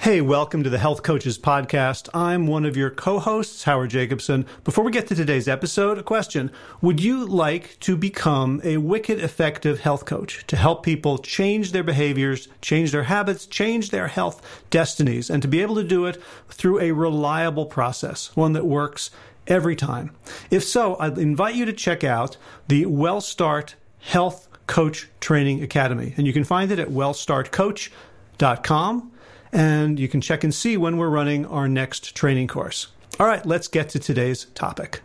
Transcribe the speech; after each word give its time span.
Hey, 0.00 0.20
welcome 0.22 0.62
to 0.62 0.70
the 0.70 0.78
Health 0.78 1.02
Coaches 1.02 1.38
Podcast. 1.38 2.08
I'm 2.14 2.46
one 2.46 2.64
of 2.64 2.74
your 2.74 2.88
co 2.88 3.18
hosts, 3.18 3.64
Howard 3.64 3.90
Jacobson. 3.90 4.46
Before 4.64 4.82
we 4.82 4.92
get 4.92 5.08
to 5.08 5.14
today's 5.14 5.46
episode, 5.46 5.98
a 5.98 6.02
question 6.02 6.50
Would 6.80 7.02
you 7.02 7.26
like 7.26 7.78
to 7.80 7.98
become 7.98 8.62
a 8.64 8.78
wicked 8.78 9.20
effective 9.20 9.80
health 9.80 10.06
coach 10.06 10.46
to 10.46 10.56
help 10.56 10.82
people 10.82 11.18
change 11.18 11.72
their 11.72 11.82
behaviors, 11.82 12.48
change 12.62 12.92
their 12.92 13.02
habits, 13.02 13.44
change 13.44 13.90
their 13.90 14.06
health 14.06 14.40
destinies, 14.70 15.28
and 15.28 15.42
to 15.42 15.48
be 15.48 15.60
able 15.60 15.74
to 15.74 15.84
do 15.84 16.06
it 16.06 16.16
through 16.48 16.80
a 16.80 16.92
reliable 16.92 17.66
process, 17.66 18.34
one 18.34 18.54
that 18.54 18.64
works 18.64 19.10
every 19.48 19.76
time? 19.76 20.12
If 20.50 20.64
so, 20.64 20.96
I'd 20.98 21.18
invite 21.18 21.56
you 21.56 21.66
to 21.66 21.74
check 21.74 22.04
out 22.04 22.38
the 22.68 22.86
WellStart 22.86 23.74
Health 23.98 24.48
Coach 24.66 25.10
Training 25.20 25.62
Academy. 25.62 26.14
And 26.16 26.26
you 26.26 26.32
can 26.32 26.44
find 26.44 26.72
it 26.72 26.78
at 26.78 26.88
wellstartcoach.com 26.88 29.12
and 29.52 29.98
you 29.98 30.08
can 30.08 30.20
check 30.20 30.44
and 30.44 30.54
see 30.54 30.76
when 30.76 30.96
we're 30.96 31.08
running 31.08 31.46
our 31.46 31.68
next 31.68 32.14
training 32.14 32.48
course. 32.48 32.88
All 33.18 33.26
right, 33.26 33.44
let's 33.44 33.68
get 33.68 33.88
to 33.90 33.98
today's 33.98 34.46
topic. 34.54 35.02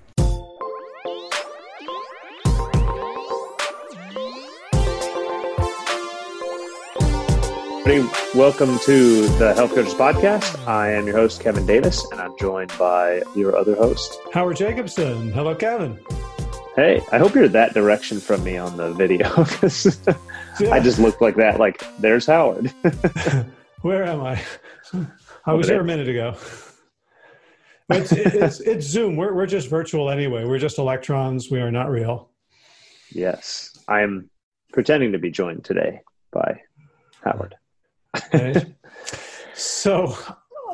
Welcome 8.35 8.79
to 8.79 9.27
the 9.37 9.53
Health 9.53 9.73
Coaches 9.73 9.93
Podcast. 9.93 10.67
I 10.67 10.91
am 10.91 11.07
your 11.07 11.15
host, 11.15 11.39
Kevin 11.39 11.65
Davis, 11.65 12.05
and 12.11 12.19
I'm 12.19 12.37
joined 12.37 12.73
by 12.77 13.21
your 13.33 13.55
other 13.55 13.75
host, 13.75 14.19
Howard 14.33 14.57
Jacobson. 14.57 15.31
Hello, 15.31 15.55
Kevin. 15.55 15.97
Hey, 16.75 17.01
I 17.13 17.17
hope 17.17 17.33
you're 17.33 17.47
that 17.47 17.73
direction 17.73 18.19
from 18.19 18.43
me 18.43 18.57
on 18.57 18.75
the 18.75 18.91
video 18.91 19.29
because 19.37 20.01
yeah. 20.59 20.69
I 20.69 20.81
just 20.81 20.99
looked 20.99 21.21
like 21.21 21.37
that. 21.37 21.61
Like, 21.61 21.81
there's 21.97 22.25
Howard. 22.25 22.73
Where 23.85 24.03
am 24.03 24.23
I? 24.23 24.41
I 25.45 25.53
was 25.53 25.67
here 25.67 25.81
a 25.81 25.83
minute 25.83 26.09
ago. 26.09 26.35
It's, 27.91 28.11
it's, 28.11 28.59
it's 28.61 28.83
Zoom. 28.83 29.15
We're, 29.15 29.31
we're 29.35 29.45
just 29.45 29.69
virtual 29.69 30.09
anyway. 30.09 30.43
We're 30.43 30.57
just 30.57 30.79
electrons. 30.79 31.51
We 31.51 31.61
are 31.61 31.69
not 31.69 31.91
real. 31.91 32.31
Yes. 33.11 33.77
I'm 33.87 34.31
pretending 34.73 35.11
to 35.11 35.19
be 35.19 35.29
joined 35.29 35.65
today 35.65 36.01
by 36.31 36.61
Howard. 37.23 37.53
Okay. 38.17 38.73
so 39.53 40.17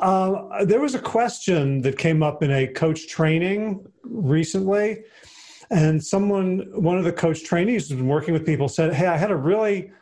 um, 0.00 0.50
there 0.64 0.80
was 0.80 0.94
a 0.94 0.98
question 0.98 1.82
that 1.82 1.98
came 1.98 2.22
up 2.22 2.42
in 2.42 2.50
a 2.50 2.66
coach 2.66 3.08
training 3.08 3.84
recently. 4.04 5.04
And 5.70 6.02
someone, 6.02 6.60
one 6.72 6.96
of 6.96 7.04
the 7.04 7.12
coach 7.12 7.44
trainees 7.44 7.90
who's 7.90 7.98
been 7.98 8.08
working 8.08 8.32
with 8.32 8.46
people 8.46 8.70
said, 8.70 8.94
Hey, 8.94 9.06
I 9.06 9.18
had 9.18 9.30
a 9.30 9.36
really 9.36 9.92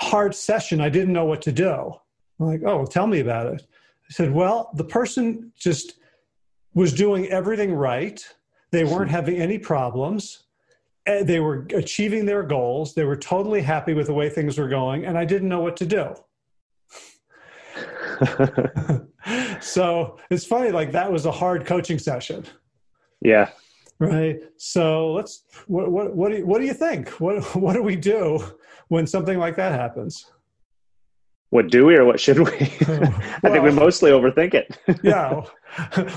hard 0.00 0.34
session. 0.34 0.80
I 0.80 0.88
didn't 0.88 1.12
know 1.12 1.24
what 1.24 1.42
to 1.42 1.52
do. 1.52 1.92
I'm 2.38 2.46
like, 2.46 2.62
oh, 2.64 2.78
well, 2.78 2.86
tell 2.86 3.06
me 3.06 3.20
about 3.20 3.46
it. 3.46 3.62
I 3.62 4.12
said, 4.12 4.32
well, 4.32 4.70
the 4.74 4.84
person 4.84 5.52
just 5.58 5.94
was 6.74 6.92
doing 6.92 7.26
everything 7.28 7.74
right. 7.74 8.24
They 8.70 8.84
weren't 8.84 9.10
hmm. 9.10 9.16
having 9.16 9.36
any 9.36 9.58
problems. 9.58 10.44
Eh, 11.06 11.22
they 11.22 11.40
were 11.40 11.66
achieving 11.74 12.24
their 12.26 12.42
goals. 12.42 12.94
They 12.94 13.04
were 13.04 13.16
totally 13.16 13.62
happy 13.62 13.94
with 13.94 14.06
the 14.06 14.14
way 14.14 14.28
things 14.30 14.58
were 14.58 14.68
going, 14.68 15.04
and 15.06 15.16
I 15.18 15.24
didn't 15.24 15.48
know 15.48 15.60
what 15.60 15.76
to 15.78 15.86
do. 15.86 16.14
so 19.60 20.18
it's 20.30 20.44
funny, 20.44 20.70
like 20.70 20.92
that 20.92 21.10
was 21.10 21.26
a 21.26 21.32
hard 21.32 21.66
coaching 21.66 21.98
session. 21.98 22.44
Yeah. 23.20 23.50
Right. 23.98 24.40
So 24.56 25.12
let's. 25.12 25.44
What 25.66 25.90
what 25.90 26.16
what 26.16 26.30
do 26.30 26.38
you, 26.38 26.46
what 26.46 26.60
do 26.60 26.66
you 26.66 26.74
think? 26.74 27.08
What 27.20 27.42
what 27.54 27.74
do 27.74 27.82
we 27.82 27.96
do 27.96 28.42
when 28.90 29.06
something 29.06 29.38
like 29.38 29.56
that 29.56 29.72
happens? 29.72 30.26
What 31.50 31.70
do 31.70 31.86
we 31.86 31.96
or 31.96 32.04
what 32.04 32.20
should 32.20 32.38
we? 32.38 32.44
well, 32.86 33.14
I 33.44 33.50
think 33.50 33.64
we 33.64 33.70
mostly 33.70 34.10
overthink 34.10 34.54
it. 34.54 34.76
yeah, 35.02 35.42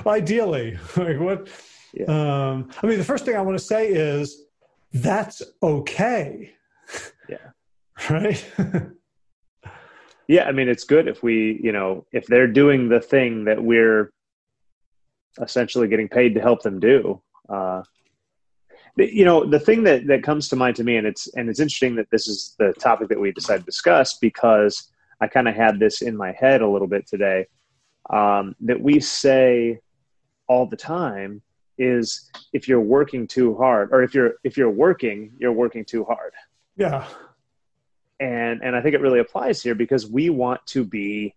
ideally, 0.05 0.77
like 0.97 1.19
what? 1.19 1.47
Yeah. 1.93 2.05
Um, 2.05 2.71
I 2.81 2.87
mean, 2.87 2.97
the 2.97 3.03
first 3.03 3.25
thing 3.25 3.35
I 3.35 3.41
want 3.41 3.57
to 3.57 3.63
say 3.63 3.89
is 3.89 4.45
that's 4.91 5.41
okay. 5.61 6.53
Yeah. 7.29 7.37
Right. 8.09 8.43
yeah, 10.27 10.45
I 10.45 10.51
mean, 10.51 10.67
it's 10.67 10.83
good 10.83 11.07
if 11.07 11.21
we, 11.21 11.59
you 11.63 11.71
know, 11.71 12.05
if 12.11 12.25
they're 12.25 12.47
doing 12.47 12.89
the 12.89 12.99
thing 12.99 13.45
that 13.45 13.63
we're 13.63 14.11
essentially 15.39 15.87
getting 15.87 16.09
paid 16.09 16.33
to 16.35 16.41
help 16.41 16.63
them 16.63 16.79
do. 16.79 17.21
Uh, 17.47 17.83
you 18.95 19.25
know 19.25 19.45
the 19.45 19.59
thing 19.59 19.83
that 19.83 20.05
that 20.07 20.23
comes 20.23 20.47
to 20.49 20.55
mind 20.55 20.75
to 20.75 20.83
me 20.83 20.97
and 20.97 21.07
it's 21.07 21.27
and 21.35 21.49
it's 21.49 21.59
interesting 21.59 21.95
that 21.95 22.09
this 22.11 22.27
is 22.27 22.55
the 22.59 22.73
topic 22.73 23.09
that 23.09 23.19
we 23.19 23.31
decided 23.31 23.61
to 23.61 23.65
discuss 23.65 24.17
because 24.19 24.91
i 25.19 25.27
kind 25.27 25.47
of 25.47 25.55
had 25.55 25.79
this 25.79 26.01
in 26.01 26.15
my 26.15 26.31
head 26.31 26.61
a 26.61 26.67
little 26.67 26.87
bit 26.87 27.07
today 27.07 27.45
um, 28.09 28.55
that 28.59 28.79
we 28.79 28.99
say 28.99 29.79
all 30.47 30.65
the 30.65 30.75
time 30.75 31.41
is 31.77 32.29
if 32.51 32.67
you're 32.67 32.81
working 32.81 33.27
too 33.27 33.55
hard 33.55 33.89
or 33.91 34.03
if 34.03 34.13
you're 34.13 34.33
if 34.43 34.57
you're 34.57 34.69
working 34.69 35.31
you're 35.39 35.53
working 35.53 35.83
too 35.83 36.03
hard. 36.03 36.33
Yeah. 36.75 37.07
And 38.19 38.61
and 38.63 38.75
i 38.75 38.81
think 38.81 38.95
it 38.95 39.01
really 39.01 39.19
applies 39.19 39.61
here 39.61 39.75
because 39.75 40.07
we 40.07 40.29
want 40.29 40.65
to 40.67 40.83
be 40.83 41.33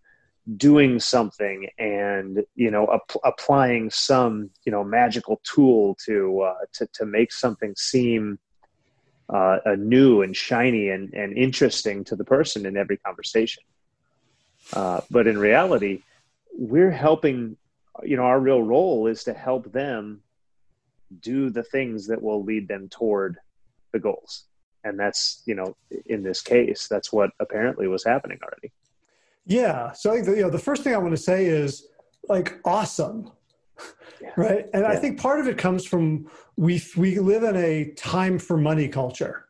doing 0.55 0.99
something 0.99 1.67
and 1.77 2.43
you 2.55 2.71
know 2.71 2.87
ap- 2.93 3.21
applying 3.25 3.89
some 3.89 4.49
you 4.65 4.71
know 4.71 4.83
magical 4.83 5.41
tool 5.43 5.97
to 6.05 6.41
uh, 6.41 6.55
to 6.71 6.87
to 6.93 7.05
make 7.05 7.33
something 7.33 7.73
seem 7.75 8.39
uh, 9.29 9.57
new 9.77 10.21
and 10.21 10.35
shiny 10.35 10.89
and, 10.89 11.13
and 11.13 11.37
interesting 11.37 12.03
to 12.05 12.15
the 12.15 12.23
person 12.23 12.65
in 12.65 12.77
every 12.77 12.95
conversation. 12.97 13.63
Uh, 14.73 15.01
but 15.11 15.27
in 15.27 15.37
reality, 15.37 16.01
we're 16.53 16.91
helping. 16.91 17.57
You 18.03 18.15
know, 18.15 18.23
our 18.23 18.39
real 18.39 18.61
role 18.61 19.07
is 19.07 19.23
to 19.23 19.33
help 19.33 19.71
them 19.71 20.21
do 21.19 21.49
the 21.49 21.63
things 21.63 22.07
that 22.07 22.21
will 22.21 22.43
lead 22.43 22.67
them 22.67 22.89
toward 22.89 23.37
the 23.91 23.99
goals, 23.99 24.43
and 24.83 24.99
that's 24.99 25.41
you 25.45 25.55
know, 25.55 25.75
in 26.05 26.21
this 26.21 26.41
case, 26.41 26.87
that's 26.87 27.11
what 27.11 27.31
apparently 27.39 27.87
was 27.87 28.03
happening 28.03 28.37
already. 28.43 28.71
Yeah. 29.47 29.93
So 29.93 30.11
I 30.11 30.21
think 30.21 30.37
you 30.37 30.43
know 30.43 30.49
the 30.49 30.59
first 30.59 30.83
thing 30.83 30.93
I 30.93 30.97
want 30.97 31.11
to 31.11 31.21
say 31.21 31.45
is 31.45 31.87
like 32.27 32.59
awesome. 32.65 33.23
Yeah. 33.23 33.31
Right. 34.35 34.65
And 34.73 34.81
yeah. 34.81 34.89
I 34.89 34.95
think 34.95 35.19
part 35.19 35.39
of 35.39 35.47
it 35.47 35.59
comes 35.59 35.85
from 35.85 36.27
we 36.55 36.81
we 36.95 37.19
live 37.19 37.43
in 37.43 37.55
a 37.55 37.91
time 37.91 38.39
for 38.39 38.57
money 38.57 38.87
culture. 38.87 39.45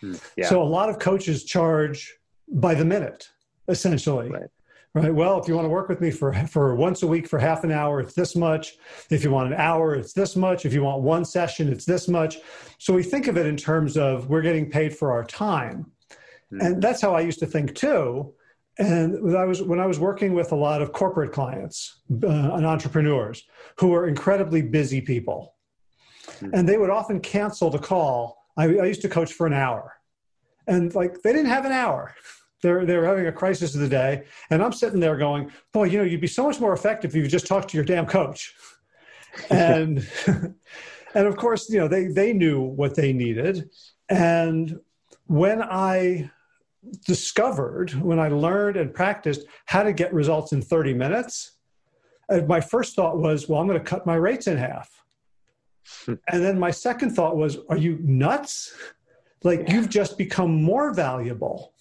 Hmm. 0.00 0.14
Yeah. 0.36 0.48
So 0.48 0.62
a 0.62 0.64
lot 0.64 0.88
of 0.88 1.00
coaches 1.00 1.44
charge 1.44 2.14
by 2.48 2.74
the 2.74 2.84
minute, 2.84 3.28
essentially. 3.68 4.28
Right. 4.28 4.50
Right. 4.94 5.12
Well, 5.12 5.40
if 5.40 5.48
you 5.48 5.56
want 5.56 5.64
to 5.64 5.70
work 5.70 5.88
with 5.88 6.00
me 6.00 6.12
for 6.12 6.32
for 6.46 6.76
once 6.76 7.02
a 7.02 7.08
week 7.08 7.28
for 7.28 7.40
half 7.40 7.64
an 7.64 7.72
hour, 7.72 8.00
it's 8.00 8.14
this 8.14 8.36
much. 8.36 8.76
If 9.10 9.24
you 9.24 9.32
want 9.32 9.52
an 9.52 9.58
hour, 9.58 9.96
it's 9.96 10.12
this 10.12 10.36
much. 10.36 10.64
If 10.64 10.72
you 10.72 10.84
want 10.84 11.02
one 11.02 11.24
session, 11.24 11.68
it's 11.68 11.84
this 11.84 12.06
much. 12.06 12.38
So 12.78 12.94
we 12.94 13.02
think 13.02 13.26
of 13.26 13.36
it 13.36 13.46
in 13.46 13.56
terms 13.56 13.96
of 13.96 14.28
we're 14.28 14.42
getting 14.42 14.70
paid 14.70 14.96
for 14.96 15.10
our 15.10 15.24
time. 15.24 15.90
Hmm. 16.50 16.60
And 16.60 16.82
that's 16.82 17.02
how 17.02 17.16
I 17.16 17.20
used 17.20 17.40
to 17.40 17.46
think 17.46 17.74
too 17.74 18.32
and 18.78 19.22
when 19.22 19.36
I 19.36 19.44
was 19.44 19.62
when 19.62 19.80
I 19.80 19.86
was 19.86 19.98
working 19.98 20.34
with 20.34 20.52
a 20.52 20.56
lot 20.56 20.82
of 20.82 20.92
corporate 20.92 21.32
clients 21.32 22.02
uh, 22.22 22.26
and 22.26 22.66
entrepreneurs 22.66 23.44
who 23.78 23.94
are 23.94 24.08
incredibly 24.08 24.62
busy 24.62 25.00
people, 25.00 25.54
mm-hmm. 26.26 26.50
and 26.52 26.68
they 26.68 26.76
would 26.76 26.90
often 26.90 27.20
cancel 27.20 27.70
the 27.70 27.78
call. 27.78 28.36
I, 28.56 28.64
I, 28.64 28.86
used 28.86 29.02
to 29.02 29.08
coach 29.08 29.32
for 29.32 29.46
an 29.46 29.52
hour, 29.52 29.94
and 30.66 30.94
like 30.94 31.22
they 31.22 31.32
didn't 31.32 31.50
have 31.50 31.64
an 31.64 31.72
hour. 31.72 32.14
They're 32.62 32.84
they're 32.84 33.04
having 33.04 33.26
a 33.26 33.32
crisis 33.32 33.74
of 33.74 33.80
the 33.80 33.88
day, 33.88 34.24
and 34.50 34.62
I'm 34.62 34.72
sitting 34.72 34.98
there 34.98 35.16
going, 35.16 35.52
"Boy, 35.72 35.84
you 35.84 35.98
know, 35.98 36.04
you'd 36.04 36.20
be 36.20 36.26
so 36.26 36.44
much 36.44 36.58
more 36.58 36.72
effective 36.72 37.10
if 37.10 37.22
you 37.22 37.28
just 37.28 37.46
talked 37.46 37.70
to 37.70 37.76
your 37.76 37.84
damn 37.84 38.06
coach." 38.06 38.54
and 39.50 40.08
and 40.26 41.26
of 41.26 41.36
course, 41.36 41.70
you 41.70 41.78
know, 41.78 41.88
they 41.88 42.08
they 42.08 42.32
knew 42.32 42.60
what 42.60 42.96
they 42.96 43.12
needed, 43.12 43.70
and 44.08 44.80
when 45.26 45.62
I 45.62 46.30
discovered 47.06 47.92
when 47.94 48.18
I 48.18 48.28
learned 48.28 48.76
and 48.76 48.92
practiced 48.92 49.46
how 49.66 49.82
to 49.82 49.92
get 49.92 50.12
results 50.12 50.52
in 50.52 50.62
30 50.62 50.94
minutes, 50.94 51.52
and 52.28 52.48
my 52.48 52.60
first 52.60 52.94
thought 52.96 53.18
was, 53.18 53.48
well, 53.48 53.60
I'm 53.60 53.66
going 53.66 53.78
to 53.78 53.84
cut 53.84 54.06
my 54.06 54.14
rates 54.14 54.46
in 54.46 54.56
half. 54.56 54.90
and 56.08 56.18
then 56.28 56.58
my 56.58 56.70
second 56.70 57.10
thought 57.10 57.36
was, 57.36 57.58
are 57.68 57.76
you 57.76 57.98
nuts? 58.02 58.74
Like 59.42 59.68
you've 59.70 59.90
just 59.90 60.16
become 60.16 60.62
more 60.62 60.94
valuable. 60.94 61.72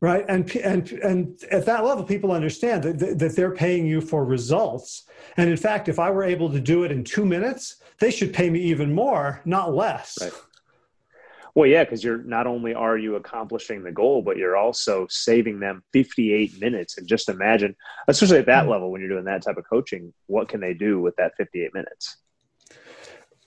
Right. 0.00 0.24
And, 0.28 0.54
and, 0.56 0.90
and 0.92 1.42
at 1.50 1.64
that 1.64 1.84
level, 1.84 2.04
people 2.04 2.32
understand 2.32 2.82
that, 2.82 3.18
that 3.18 3.36
they're 3.36 3.54
paying 3.54 3.86
you 3.86 4.02
for 4.02 4.24
results. 4.24 5.04
And 5.38 5.48
in 5.48 5.56
fact, 5.56 5.88
if 5.88 5.98
I 5.98 6.10
were 6.10 6.24
able 6.24 6.50
to 6.50 6.60
do 6.60 6.84
it 6.84 6.92
in 6.92 7.04
two 7.04 7.24
minutes, 7.24 7.76
they 8.00 8.10
should 8.10 8.34
pay 8.34 8.50
me 8.50 8.60
even 8.60 8.92
more, 8.92 9.40
not 9.46 9.74
less. 9.74 10.18
Right. 10.20 10.32
Well, 11.54 11.68
yeah, 11.68 11.84
because 11.84 12.02
you're 12.02 12.22
not 12.24 12.46
only 12.46 12.74
are 12.74 12.98
you 12.98 13.14
accomplishing 13.14 13.84
the 13.84 13.92
goal, 13.92 14.22
but 14.22 14.36
you're 14.36 14.56
also 14.56 15.06
saving 15.08 15.60
them 15.60 15.84
58 15.92 16.60
minutes. 16.60 16.98
And 16.98 17.06
just 17.06 17.28
imagine, 17.28 17.76
especially 18.08 18.38
at 18.38 18.46
that 18.46 18.62
mm-hmm. 18.62 18.70
level, 18.70 18.90
when 18.90 19.00
you're 19.00 19.10
doing 19.10 19.24
that 19.24 19.42
type 19.42 19.56
of 19.56 19.64
coaching, 19.68 20.12
what 20.26 20.48
can 20.48 20.60
they 20.60 20.74
do 20.74 21.00
with 21.00 21.14
that 21.16 21.36
58 21.36 21.72
minutes? 21.72 22.16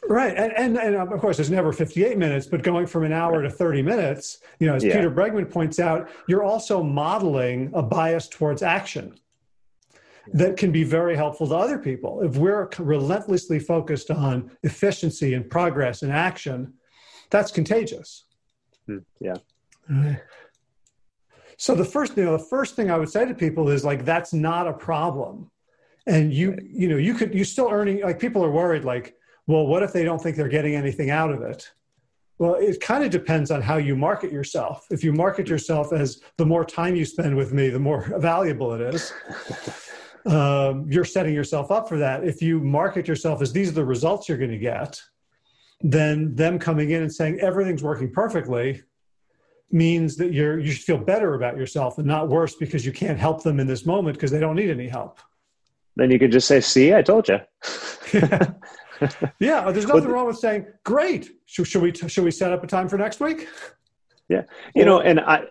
Right. 0.07 0.37
And, 0.37 0.53
and, 0.53 0.77
and, 0.77 0.95
of 0.95 1.19
course, 1.19 1.35
there's 1.35 1.49
never 1.49 1.73
58 1.73 2.17
minutes, 2.17 2.45
but 2.45 2.63
going 2.63 2.87
from 2.87 3.03
an 3.03 3.11
hour 3.11 3.41
to 3.41 3.49
30 3.49 3.81
minutes, 3.81 4.37
you 4.59 4.67
know, 4.67 4.75
as 4.75 4.83
yeah. 4.83 4.95
Peter 4.95 5.11
Bregman 5.11 5.51
points 5.51 5.79
out, 5.79 6.09
you're 6.29 6.43
also 6.43 6.81
modeling 6.81 7.71
a 7.73 7.81
bias 7.81 8.29
towards 8.29 8.63
action 8.63 9.19
that 10.33 10.55
can 10.55 10.71
be 10.71 10.83
very 10.83 11.15
helpful 11.15 11.47
to 11.47 11.55
other 11.55 11.77
people. 11.77 12.21
If 12.21 12.37
we're 12.37 12.69
relentlessly 12.79 13.59
focused 13.59 14.11
on 14.11 14.51
efficiency 14.63 15.33
and 15.33 15.49
progress 15.49 16.03
and 16.03 16.11
action, 16.11 16.73
that's 17.29 17.51
contagious. 17.51 18.25
Hmm. 18.85 18.99
Yeah. 19.19 19.35
So 21.57 21.73
the 21.73 21.85
first, 21.85 22.15
you 22.15 22.23
know, 22.23 22.37
the 22.37 22.43
first 22.43 22.75
thing 22.75 22.91
I 22.91 22.97
would 22.97 23.09
say 23.09 23.25
to 23.25 23.33
people 23.33 23.69
is 23.69 23.83
like, 23.83 24.05
that's 24.05 24.33
not 24.33 24.67
a 24.67 24.73
problem. 24.73 25.49
And 26.05 26.31
you, 26.31 26.57
you 26.63 26.87
know, 26.87 26.97
you 26.97 27.15
could, 27.15 27.33
you're 27.33 27.45
still 27.45 27.69
earning, 27.69 28.01
like 28.01 28.19
people 28.19 28.45
are 28.45 28.51
worried, 28.51 28.85
like, 28.85 29.15
well, 29.47 29.65
what 29.65 29.81
if 29.81 29.91
they 29.91 30.03
don't 30.03 30.21
think 30.21 30.35
they're 30.35 30.47
getting 30.47 30.75
anything 30.75 31.09
out 31.09 31.31
of 31.31 31.41
it? 31.41 31.71
Well, 32.37 32.55
it 32.55 32.79
kind 32.79 33.03
of 33.03 33.09
depends 33.09 33.49
on 33.49 33.63
how 33.63 33.77
you 33.77 33.95
market 33.95 34.31
yourself. 34.31 34.85
If 34.91 35.03
you 35.03 35.11
market 35.11 35.47
yourself 35.47 35.91
as 35.91 36.21
the 36.37 36.45
more 36.45 36.63
time 36.63 36.95
you 36.95 37.03
spend 37.03 37.35
with 37.35 37.51
me, 37.51 37.69
the 37.69 37.79
more 37.79 38.13
valuable 38.19 38.73
it 38.73 38.93
is, 38.93 39.11
um, 40.27 40.85
you're 40.87 41.05
setting 41.05 41.33
yourself 41.33 41.71
up 41.71 41.89
for 41.89 41.97
that. 41.97 42.23
If 42.23 42.41
you 42.41 42.59
market 42.59 43.07
yourself 43.07 43.41
as 43.41 43.51
these 43.51 43.69
are 43.69 43.73
the 43.73 43.85
results 43.85 44.29
you're 44.29 44.37
going 44.37 44.51
to 44.51 44.59
get, 44.59 45.01
then 45.81 46.35
them 46.35 46.57
coming 46.59 46.91
in 46.91 47.03
and 47.03 47.13
saying 47.13 47.39
everything's 47.39 47.83
working 47.83 48.11
perfectly 48.11 48.81
means 49.71 50.15
that 50.15 50.33
you're 50.33 50.59
you 50.59 50.71
should 50.71 50.83
feel 50.83 50.97
better 50.97 51.35
about 51.35 51.57
yourself 51.57 51.97
and 51.97 52.07
not 52.07 52.29
worse 52.29 52.55
because 52.55 52.85
you 52.85 52.91
can't 52.91 53.19
help 53.19 53.43
them 53.43 53.59
in 53.59 53.67
this 53.67 53.85
moment 53.85 54.17
because 54.17 54.31
they 54.31 54.39
don't 54.39 54.55
need 54.55 54.69
any 54.69 54.87
help. 54.87 55.19
Then 55.95 56.09
you 56.11 56.19
could 56.19 56.31
just 56.31 56.47
say, 56.47 56.61
"See, 56.61 56.93
I 56.93 57.01
told 57.01 57.27
you." 57.27 57.39
yeah, 58.13 58.53
yeah 59.39 59.71
there's 59.71 59.87
nothing 59.87 60.09
wrong 60.09 60.27
with 60.27 60.37
saying, 60.37 60.67
"Great, 60.83 61.31
should, 61.45 61.67
should, 61.67 61.81
we 61.81 61.93
should 61.93 62.23
we 62.23 62.31
set 62.31 62.53
up 62.53 62.63
a 62.63 62.67
time 62.67 62.87
for 62.87 62.97
next 62.97 63.19
week?" 63.19 63.47
Yeah, 64.29 64.43
you 64.75 64.83
or, 64.83 64.85
know, 64.85 65.01
and 65.01 65.19
I, 65.19 65.43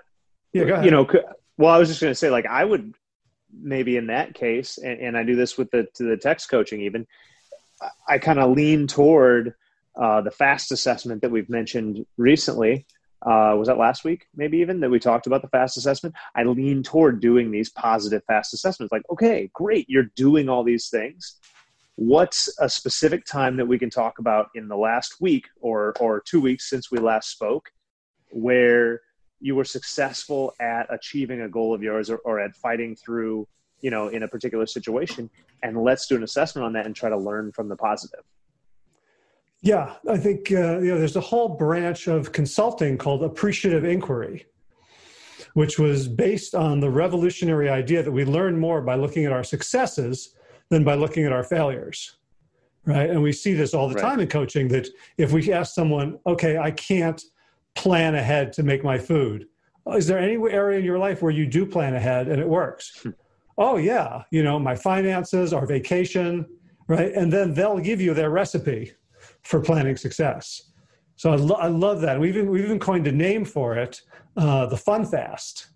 yeah, 0.53 0.83
you 0.83 0.91
know, 0.91 1.07
well, 1.59 1.75
I 1.75 1.79
was 1.79 1.89
just 1.89 2.01
going 2.01 2.11
to 2.11 2.15
say, 2.15 2.31
like, 2.31 2.47
I 2.47 2.65
would 2.65 2.95
maybe 3.53 3.97
in 3.97 4.07
that 4.09 4.35
case, 4.35 4.79
and, 4.79 5.01
and 5.01 5.17
I 5.17 5.23
do 5.23 5.37
this 5.37 5.59
with 5.59 5.71
the 5.71 5.89
to 5.95 6.05
the 6.05 6.17
text 6.17 6.51
coaching 6.51 6.81
even, 6.83 7.07
I 8.09 8.19
kind 8.19 8.39
of 8.39 8.51
lean 8.51 8.87
toward 8.87 9.55
uh, 9.97 10.21
the 10.21 10.31
fast 10.31 10.73
assessment 10.73 11.23
that 11.23 11.31
we've 11.31 11.51
mentioned 11.51 12.05
recently. 12.17 12.87
Uh, 13.23 13.57
was 13.57 13.67
that 13.67 13.79
last 13.79 14.05
week? 14.05 14.27
Maybe 14.37 14.59
even 14.59 14.79
that 14.81 14.91
we 14.91 15.01
talked 15.01 15.27
about 15.27 15.43
the 15.43 15.49
fast 15.49 15.77
assessment. 15.79 16.15
I 16.35 16.45
lean 16.45 16.83
toward 16.83 17.21
doing 17.21 17.51
these 17.51 17.71
positive 17.71 18.23
fast 18.27 18.53
assessments. 18.53 18.93
Like, 18.93 19.03
okay, 19.11 19.51
great, 19.55 19.87
you're 19.89 20.11
doing 20.15 20.49
all 20.49 20.63
these 20.63 20.89
things 20.89 21.39
what's 21.97 22.55
a 22.61 22.69
specific 22.69 23.25
time 23.25 23.57
that 23.57 23.67
we 23.67 23.79
can 23.79 23.91
talk 23.91 24.19
about 24.19 24.51
in 24.55 24.69
the 24.69 24.77
last 24.77 25.17
week 25.21 25.49
or 25.61 25.95
or 25.99 26.21
two 26.21 26.41
weeks 26.41 26.69
since 26.69 26.91
we 26.91 26.99
last 26.99 27.31
spoke 27.31 27.71
where 28.31 29.01
you 29.41 29.55
were 29.55 29.65
successful 29.65 30.55
at 30.61 30.87
achieving 30.93 31.41
a 31.41 31.49
goal 31.49 31.75
of 31.75 31.83
yours 31.83 32.11
or, 32.11 32.19
or 32.19 32.39
at 32.39 32.55
fighting 32.55 32.95
through 32.95 33.49
you 33.81 33.91
know 33.91 34.09
in 34.09 34.23
a 34.23 34.29
particular 34.29 34.67
situation 34.67 35.31
and 35.63 35.83
let's 35.83 36.07
do 36.07 36.17
an 36.17 36.23
assessment 36.23 36.67
on 36.67 36.73
that 36.75 36.85
and 36.85 36.95
try 36.95 37.09
to 37.09 37.17
learn 37.17 37.51
from 37.51 37.69
the 37.69 37.77
positive 37.77 38.25
yeah 39.67 39.95
i 40.09 40.17
think 40.17 40.53
uh, 40.53 40.79
you 40.79 40.93
know 40.93 40.99
there's 40.99 41.17
a 41.17 41.21
whole 41.21 41.49
branch 41.49 42.07
of 42.07 42.31
consulting 42.33 42.97
called 42.97 43.23
appreciative 43.23 43.85
inquiry 43.85 44.47
which 45.55 45.79
was 45.79 46.07
based 46.07 46.55
on 46.55 46.81
the 46.81 46.89
revolutionary 46.89 47.69
idea 47.69 48.03
that 48.03 48.13
we 48.13 48.25
learn 48.25 48.59
more 48.59 48.81
by 48.81 48.95
looking 48.95 49.25
at 49.25 49.33
our 49.33 49.43
successes 49.43 50.35
than 50.69 50.85
by 50.85 50.95
looking 50.95 51.25
at 51.25 51.33
our 51.33 51.43
failures 51.43 52.19
right 52.85 53.11
and 53.11 53.21
we 53.21 53.33
see 53.33 53.55
this 53.55 53.75
all 53.75 53.89
the 53.89 53.95
right. 53.97 54.03
time 54.03 54.21
in 54.21 54.29
coaching 54.29 54.69
that 54.69 54.87
if 55.19 55.33
we 55.33 55.53
ask 55.53 55.75
someone 55.75 56.17
okay 56.27 56.59
i 56.59 56.71
can't 56.71 57.25
plan 57.75 58.15
ahead 58.15 58.53
to 58.53 58.63
make 58.63 58.85
my 58.85 58.97
food 58.97 59.47
is 59.95 60.07
there 60.07 60.19
any 60.19 60.37
area 60.51 60.79
in 60.79 60.85
your 60.85 60.99
life 60.99 61.23
where 61.23 61.33
you 61.33 61.47
do 61.47 61.67
plan 61.67 61.95
ahead 61.95 62.29
and 62.29 62.41
it 62.41 62.49
works 62.49 63.01
hmm. 63.03 63.11
oh 63.59 63.77
yeah 63.79 64.23
you 64.31 64.45
know 64.45 64.61
my 64.61 64.77
finances 64.77 65.53
our 65.53 65.67
vacation 65.67 66.47
right 66.87 67.13
and 67.15 67.33
then 67.33 67.53
they'll 67.53 67.81
give 67.81 68.01
you 68.01 68.15
their 68.15 68.31
recipe 68.31 68.93
for 69.47 69.61
planning 69.61 69.97
success 69.97 70.71
so 71.17 71.33
i, 71.33 71.37
lo- 71.37 71.57
I 71.57 71.69
love 71.69 72.01
that 72.03 72.19
we've 72.19 72.37
even, 72.37 72.51
we've 72.51 72.65
even 72.65 72.79
coined 72.79 73.07
a 73.07 73.13
name 73.13 73.45
for 73.45 73.77
it 73.77 74.03
uh, 74.37 74.67
the 74.67 74.77
fun 74.77 75.05
fast 75.05 75.69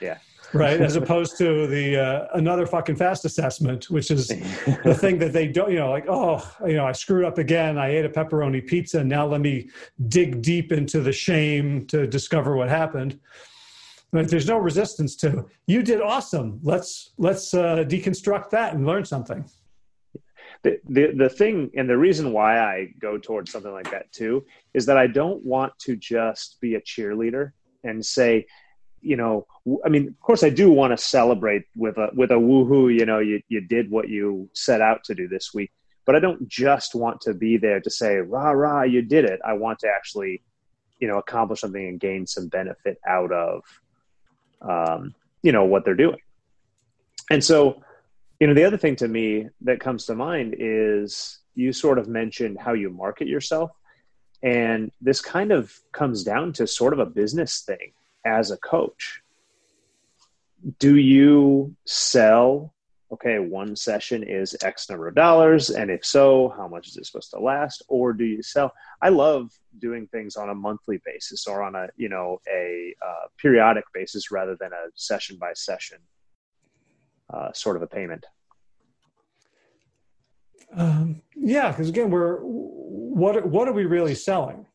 yeah 0.00 0.18
right? 0.52 0.80
As 0.80 0.96
opposed 0.96 1.38
to 1.38 1.66
the 1.66 1.98
uh, 1.98 2.26
another 2.34 2.66
fucking 2.66 2.96
fast 2.96 3.24
assessment, 3.24 3.88
which 3.90 4.10
is 4.10 4.28
the 4.84 4.94
thing 4.94 5.18
that 5.18 5.32
they 5.32 5.48
don't, 5.48 5.70
you 5.70 5.78
know, 5.78 5.90
like, 5.90 6.04
oh, 6.08 6.46
you 6.66 6.74
know, 6.74 6.84
I 6.84 6.92
screwed 6.92 7.24
up 7.24 7.38
again. 7.38 7.78
I 7.78 7.88
ate 7.88 8.04
a 8.04 8.08
pepperoni 8.08 8.66
pizza. 8.66 9.00
And 9.00 9.08
now 9.08 9.26
let 9.26 9.40
me 9.40 9.70
dig 10.08 10.42
deep 10.42 10.72
into 10.72 11.00
the 11.00 11.12
shame 11.12 11.86
to 11.86 12.06
discover 12.06 12.56
what 12.56 12.68
happened. 12.68 13.18
But 14.12 14.28
there's 14.28 14.46
no 14.46 14.58
resistance 14.58 15.16
to 15.16 15.46
you 15.66 15.82
did 15.82 16.02
awesome. 16.02 16.60
Let's 16.62 17.12
let's 17.16 17.54
uh, 17.54 17.84
deconstruct 17.88 18.50
that 18.50 18.74
and 18.74 18.86
learn 18.86 19.06
something. 19.06 19.46
The, 20.62 20.80
the 20.88 21.12
the 21.16 21.28
thing 21.28 21.70
and 21.76 21.90
the 21.90 21.98
reason 21.98 22.32
why 22.32 22.60
I 22.60 22.94
go 23.00 23.18
towards 23.18 23.50
something 23.50 23.72
like 23.72 23.90
that 23.90 24.12
too 24.12 24.44
is 24.74 24.86
that 24.86 24.96
I 24.96 25.08
don't 25.08 25.44
want 25.44 25.76
to 25.80 25.96
just 25.96 26.60
be 26.60 26.76
a 26.76 26.80
cheerleader 26.80 27.52
and 27.82 28.04
say 28.04 28.46
you 29.02 29.16
know, 29.16 29.46
I 29.84 29.88
mean, 29.88 30.08
of 30.08 30.20
course, 30.20 30.44
I 30.44 30.48
do 30.48 30.70
want 30.70 30.96
to 30.96 30.96
celebrate 30.96 31.64
with 31.76 31.98
a 31.98 32.10
with 32.14 32.30
a 32.30 32.34
woohoo. 32.34 32.96
You 32.96 33.04
know, 33.04 33.18
you 33.18 33.42
you 33.48 33.60
did 33.60 33.90
what 33.90 34.08
you 34.08 34.48
set 34.54 34.80
out 34.80 35.04
to 35.04 35.14
do 35.14 35.28
this 35.28 35.52
week, 35.52 35.72
but 36.06 36.14
I 36.14 36.20
don't 36.20 36.48
just 36.48 36.94
want 36.94 37.20
to 37.22 37.34
be 37.34 37.56
there 37.56 37.80
to 37.80 37.90
say 37.90 38.16
rah 38.16 38.50
rah, 38.50 38.82
you 38.82 39.02
did 39.02 39.24
it. 39.24 39.40
I 39.44 39.54
want 39.54 39.80
to 39.80 39.88
actually, 39.88 40.42
you 41.00 41.08
know, 41.08 41.18
accomplish 41.18 41.60
something 41.60 41.86
and 41.86 42.00
gain 42.00 42.26
some 42.26 42.46
benefit 42.48 42.98
out 43.06 43.32
of, 43.32 43.62
um, 44.62 45.14
you 45.42 45.52
know, 45.52 45.64
what 45.64 45.84
they're 45.84 45.94
doing. 45.94 46.18
And 47.30 47.42
so, 47.42 47.82
you 48.42 48.48
know, 48.48 48.54
the 48.54 48.64
other 48.64 48.76
thing 48.76 48.96
to 48.96 49.06
me 49.06 49.46
that 49.60 49.78
comes 49.78 50.04
to 50.06 50.16
mind 50.16 50.56
is 50.58 51.38
you 51.54 51.72
sort 51.72 51.96
of 51.96 52.08
mentioned 52.08 52.58
how 52.58 52.72
you 52.72 52.90
market 52.90 53.28
yourself, 53.28 53.70
and 54.42 54.90
this 55.00 55.20
kind 55.20 55.52
of 55.52 55.72
comes 55.92 56.24
down 56.24 56.52
to 56.54 56.66
sort 56.66 56.92
of 56.92 56.98
a 56.98 57.06
business 57.06 57.60
thing 57.60 57.92
as 58.24 58.50
a 58.50 58.56
coach. 58.56 59.22
Do 60.80 60.96
you 60.96 61.76
sell 61.86 62.74
okay 63.12 63.38
one 63.38 63.76
session 63.76 64.24
is 64.24 64.56
x 64.60 64.90
number 64.90 65.06
of 65.06 65.14
dollars 65.14 65.70
and 65.70 65.90
if 65.90 66.04
so 66.04 66.52
how 66.56 66.66
much 66.66 66.88
is 66.88 66.96
it 66.96 67.06
supposed 67.06 67.30
to 67.30 67.38
last? 67.38 67.84
Or 67.86 68.12
do 68.12 68.24
you 68.24 68.42
sell? 68.42 68.72
I 69.00 69.10
love 69.10 69.52
doing 69.78 70.08
things 70.08 70.34
on 70.34 70.48
a 70.48 70.54
monthly 70.54 71.00
basis 71.04 71.46
or 71.46 71.62
on 71.62 71.76
a 71.76 71.90
you 71.96 72.08
know 72.08 72.40
a 72.52 72.92
uh, 73.06 73.26
periodic 73.38 73.84
basis 73.94 74.32
rather 74.32 74.56
than 74.58 74.72
a 74.72 74.90
session 74.96 75.36
by 75.36 75.52
session 75.54 75.98
uh, 77.32 77.52
sort 77.52 77.76
of 77.76 77.82
a 77.82 77.86
payment 77.86 78.26
um, 80.76 81.20
yeah 81.36 81.70
because 81.70 81.88
again 81.88 82.10
we're 82.10 82.38
what 82.40 83.46
what 83.46 83.68
are 83.68 83.72
we 83.72 83.84
really 83.84 84.14
selling 84.14 84.66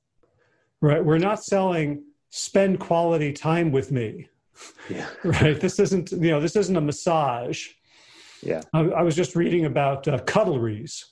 right 0.81 1.03
we're 1.03 1.17
not 1.17 1.43
selling 1.43 2.03
spend 2.29 2.79
quality 2.79 3.33
time 3.33 3.71
with 3.71 3.91
me. 3.91 4.27
Yeah. 4.89 5.07
right. 5.23 5.59
This 5.59 5.79
isn't, 5.79 6.11
you 6.11 6.31
know, 6.31 6.39
this 6.39 6.55
isn't 6.55 6.75
a 6.75 6.81
massage. 6.81 7.67
Yeah. 8.43 8.61
I, 8.73 8.81
I 8.81 9.01
was 9.01 9.15
just 9.15 9.35
reading 9.35 9.65
about 9.65 10.07
uh, 10.07 10.19
cuddleries, 10.19 11.03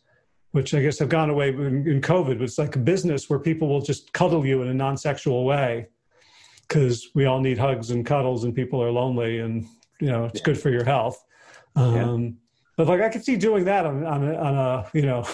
which 0.52 0.74
I 0.74 0.82
guess 0.82 1.00
have 1.00 1.10
gone 1.10 1.30
away 1.30 1.50
in, 1.50 1.88
in 1.88 2.02
COVID. 2.02 2.42
It's 2.42 2.58
like 2.58 2.76
a 2.76 2.80
business 2.80 3.30
where 3.30 3.40
people 3.40 3.68
will 3.68 3.82
just 3.82 4.14
cuddle 4.14 4.46
you 4.46 4.62
in 4.62 4.70
a 4.70 4.74
non 4.74 4.98
sexual 4.98 5.46
way 5.46 5.88
because 6.68 7.10
we 7.14 7.26
all 7.26 7.40
need 7.40 7.58
hugs 7.58 7.92
and 7.92 8.06
cuddles 8.06 8.44
and 8.44 8.54
people 8.54 8.82
are 8.82 8.92
lonely 8.92 9.40
and, 9.40 9.66
you 10.02 10.08
know, 10.08 10.26
it's 10.26 10.40
yeah. 10.40 10.46
good 10.46 10.60
for 10.60 10.70
your 10.70 10.84
health. 10.84 11.24
Um, 11.76 12.24
yeah. 12.24 12.30
But 12.78 12.88
like 12.88 13.02
I 13.02 13.10
could 13.10 13.24
see 13.24 13.38
doing 13.38 13.66
that 13.66 13.86
on, 13.86 14.06
on, 14.06 14.28
a, 14.28 14.36
on 14.36 14.56
a, 14.56 14.90
you 14.94 15.04
know, 15.04 15.28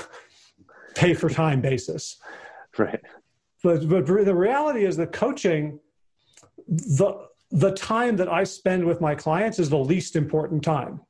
pay 0.95 1.13
for 1.13 1.29
time 1.29 1.61
basis. 1.61 2.17
Right. 2.77 3.01
But, 3.63 3.87
but 3.87 4.05
the 4.05 4.35
reality 4.35 4.85
is 4.85 4.97
that 4.97 5.11
coaching, 5.11 5.79
the, 6.67 7.27
the 7.51 7.71
time 7.71 8.15
that 8.17 8.31
I 8.31 8.43
spend 8.43 8.85
with 8.85 9.01
my 9.01 9.13
clients 9.15 9.59
is 9.59 9.69
the 9.69 9.77
least 9.77 10.15
important 10.15 10.63
time. 10.63 11.01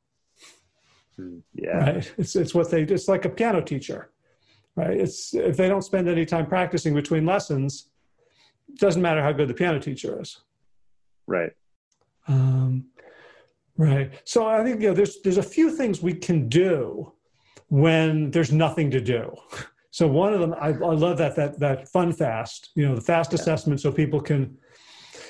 Hmm, 1.16 1.38
yeah. 1.54 1.78
Right. 1.78 2.12
It's, 2.18 2.36
it's 2.36 2.54
what 2.54 2.70
they, 2.70 2.82
it's 2.82 3.08
like 3.08 3.24
a 3.24 3.30
piano 3.30 3.62
teacher, 3.62 4.10
right? 4.76 4.96
It's, 4.98 5.34
if 5.34 5.56
they 5.56 5.68
don't 5.68 5.82
spend 5.82 6.08
any 6.08 6.26
time 6.26 6.46
practicing 6.46 6.94
between 6.94 7.24
lessons, 7.24 7.88
it 8.68 8.78
doesn't 8.78 9.02
matter 9.02 9.22
how 9.22 9.32
good 9.32 9.48
the 9.48 9.54
piano 9.54 9.78
teacher 9.78 10.20
is. 10.20 10.38
Right. 11.26 11.52
Um, 12.28 12.86
right. 13.86 14.08
So 14.24 14.46
I 14.46 14.62
think, 14.64 14.80
you 14.82 14.88
know, 14.88 14.94
there's, 14.94 15.20
there's 15.22 15.38
a 15.38 15.42
few 15.56 15.68
things 15.78 16.02
we 16.02 16.14
can 16.14 16.48
do 16.48 17.12
when 17.68 18.30
there's 18.30 18.52
nothing 18.52 18.90
to 18.90 19.00
do. 19.00 19.24
So 19.94 20.06
one 20.08 20.32
of 20.32 20.40
them, 20.40 20.54
I, 20.58 20.68
I 20.68 20.94
love 21.06 21.18
that 21.18 21.36
that 21.36 21.58
that 21.58 21.86
fun 21.86 22.14
fast, 22.14 22.70
you 22.74 22.88
know, 22.88 22.94
the 22.94 23.06
fast 23.12 23.30
yeah. 23.30 23.38
assessment, 23.38 23.78
so 23.78 23.92
people 23.92 24.22
can 24.22 24.56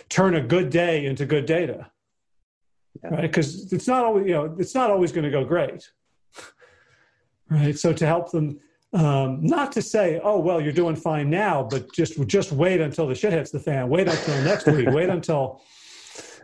turn 0.09 0.37
a 0.37 0.40
good 0.40 0.71
day 0.71 1.04
into 1.06 1.26
good 1.26 1.47
data, 1.47 1.90
yeah. 3.02 3.11
right? 3.11 3.23
Because 3.23 3.73
it's 3.73 3.88
not 3.88 4.04
always, 4.04 4.25
you 4.28 4.35
know, 4.35 4.54
it's 4.61 4.76
not 4.80 4.88
always 4.88 5.11
going 5.11 5.25
to 5.25 5.32
go 5.38 5.44
great, 5.44 5.90
right? 7.50 7.76
So 7.76 7.92
to 7.92 8.06
help 8.06 8.30
them 8.30 8.61
Um, 8.92 9.38
not 9.42 9.73
to 9.73 9.82
say, 9.82 10.21
oh 10.23 10.38
well, 10.38 10.61
you're 10.61 10.73
doing 10.82 10.97
fine 10.97 11.30
now, 11.30 11.66
but 11.73 11.90
just 11.92 12.12
just 12.28 12.52
wait 12.52 12.80
until 12.80 13.06
the 13.09 13.14
shit 13.14 13.32
hits 13.32 13.50
the 13.50 13.59
fan. 13.59 13.88
Wait 13.88 14.06
until 14.06 14.44
next 14.44 14.66
week. 14.66 14.88
Wait 14.99 15.09
until 15.09 15.62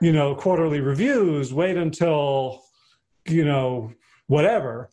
you 0.01 0.13
know 0.13 0.35
quarterly 0.35 0.81
reviews. 0.81 1.53
Wait 1.53 1.77
until 1.77 2.63
you 3.27 3.45
know 3.45 3.93
whatever. 4.27 4.91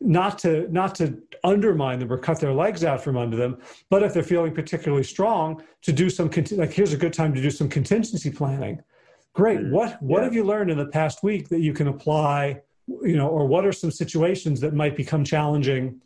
Not 0.00 0.38
to 0.40 0.70
not 0.70 0.94
to 0.96 1.22
undermine 1.44 1.98
them 1.98 2.12
or 2.12 2.18
cut 2.18 2.40
their 2.40 2.52
legs 2.52 2.84
out 2.84 3.02
from 3.02 3.16
under 3.16 3.36
them, 3.36 3.58
but 3.90 4.02
if 4.02 4.12
they're 4.12 4.22
feeling 4.22 4.54
particularly 4.54 5.04
strong, 5.04 5.62
to 5.82 5.92
do 5.92 6.10
some 6.10 6.30
like 6.52 6.72
here's 6.72 6.92
a 6.92 6.96
good 6.96 7.12
time 7.12 7.34
to 7.34 7.40
do 7.40 7.50
some 7.50 7.68
contingency 7.68 8.30
planning. 8.30 8.82
Great. 9.32 9.60
Mm, 9.60 9.70
what 9.70 10.02
what 10.02 10.18
yeah. 10.18 10.24
have 10.24 10.34
you 10.34 10.44
learned 10.44 10.70
in 10.70 10.78
the 10.78 10.86
past 10.86 11.22
week 11.22 11.48
that 11.48 11.60
you 11.60 11.72
can 11.72 11.88
apply? 11.88 12.60
You 12.86 13.16
know, 13.16 13.28
or 13.28 13.46
what 13.46 13.64
are 13.64 13.72
some 13.72 13.90
situations 13.90 14.60
that 14.60 14.74
might 14.74 14.94
become 14.94 15.24
challenging? 15.24 16.02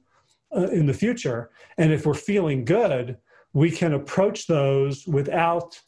uh, 0.54 0.68
in 0.68 0.87
the 0.87 0.95
future. 0.95 1.50
And 1.76 1.92
if 1.92 2.07
we're 2.07 2.14
feeling 2.14 2.64
good, 2.64 3.18
we 3.52 3.71
can 3.71 3.95
approach 3.95 4.47
those 4.47 5.07
without 5.07 5.80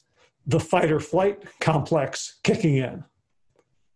the 0.50 0.60
fight 0.60 0.90
or 0.90 1.00
flight 1.00 1.42
complex 1.60 2.38
kicking 2.42 2.76
in. 2.76 3.04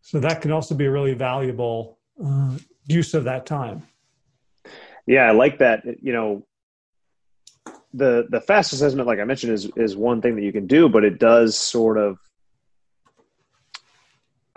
So 0.03 0.21
that 0.21 0.41
can 0.41 0.53
also 0.53 0.75
be 0.75 0.85
a 0.85 0.91
really 0.91 1.15
valuable 1.15 1.99
uh, 2.25 2.57
use 2.87 3.15
of 3.15 3.25
that 3.25 3.47
time. 3.47 3.83
Yeah, 5.07 5.25
I 5.29 5.33
like 5.33 5.59
that. 5.59 5.85
You 6.03 6.13
know, 6.13 6.47
the 7.93 8.27
the 8.31 8.41
fast 8.41 8.73
assessment, 8.73 9.07
like 9.07 9.19
I 9.19 9.25
mentioned, 9.25 9.53
is 9.53 9.71
is 9.77 9.97
one 9.97 10.23
thing 10.23 10.37
that 10.37 10.43
you 10.43 10.53
can 10.53 10.67
do, 10.67 10.89
but 10.89 11.05
it 11.05 11.19
does 11.19 11.57
sort 11.59 11.99
of 11.99 12.19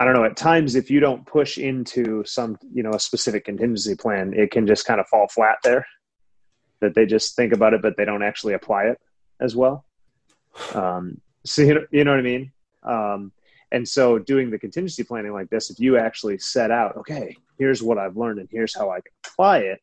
I 0.00 0.04
don't 0.04 0.14
know, 0.14 0.24
at 0.24 0.36
times 0.36 0.76
if 0.76 0.90
you 0.90 1.00
don't 1.00 1.26
push 1.26 1.58
into 1.58 2.22
some, 2.24 2.56
you 2.72 2.84
know, 2.84 2.92
a 2.92 3.00
specific 3.00 3.44
contingency 3.44 3.96
plan, 3.96 4.32
it 4.32 4.52
can 4.52 4.64
just 4.64 4.86
kind 4.86 5.00
of 5.00 5.08
fall 5.08 5.26
flat 5.26 5.56
there 5.64 5.84
that 6.80 6.94
they 6.94 7.04
just 7.04 7.34
think 7.34 7.52
about 7.52 7.74
it, 7.74 7.82
but 7.82 7.96
they 7.96 8.04
don't 8.04 8.22
actually 8.22 8.54
apply 8.54 8.84
it 8.84 9.00
as 9.40 9.56
well. 9.56 9.84
Um, 10.72 11.20
so 11.48 11.62
you 11.62 11.74
know, 11.74 11.86
you 11.90 12.04
know 12.04 12.12
what 12.12 12.20
I 12.20 12.22
mean? 12.22 12.52
Um, 12.82 13.32
and 13.72 13.86
so 13.86 14.18
doing 14.18 14.50
the 14.50 14.58
contingency 14.58 15.04
planning 15.04 15.32
like 15.32 15.50
this, 15.50 15.70
if 15.70 15.78
you 15.78 15.98
actually 15.98 16.38
set 16.38 16.70
out, 16.70 16.96
okay, 16.96 17.36
here's 17.58 17.82
what 17.82 17.98
I've 17.98 18.16
learned 18.16 18.38
and 18.38 18.48
here's 18.50 18.74
how 18.74 18.90
I 18.90 19.00
can 19.00 19.12
apply 19.26 19.58
it 19.58 19.80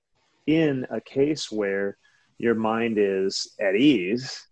in 0.48 0.86
a 0.90 1.00
case 1.02 1.52
where 1.52 1.98
your 2.38 2.56
mind 2.56 2.98
is 2.98 3.54
at 3.60 3.76
ease, 3.76 4.48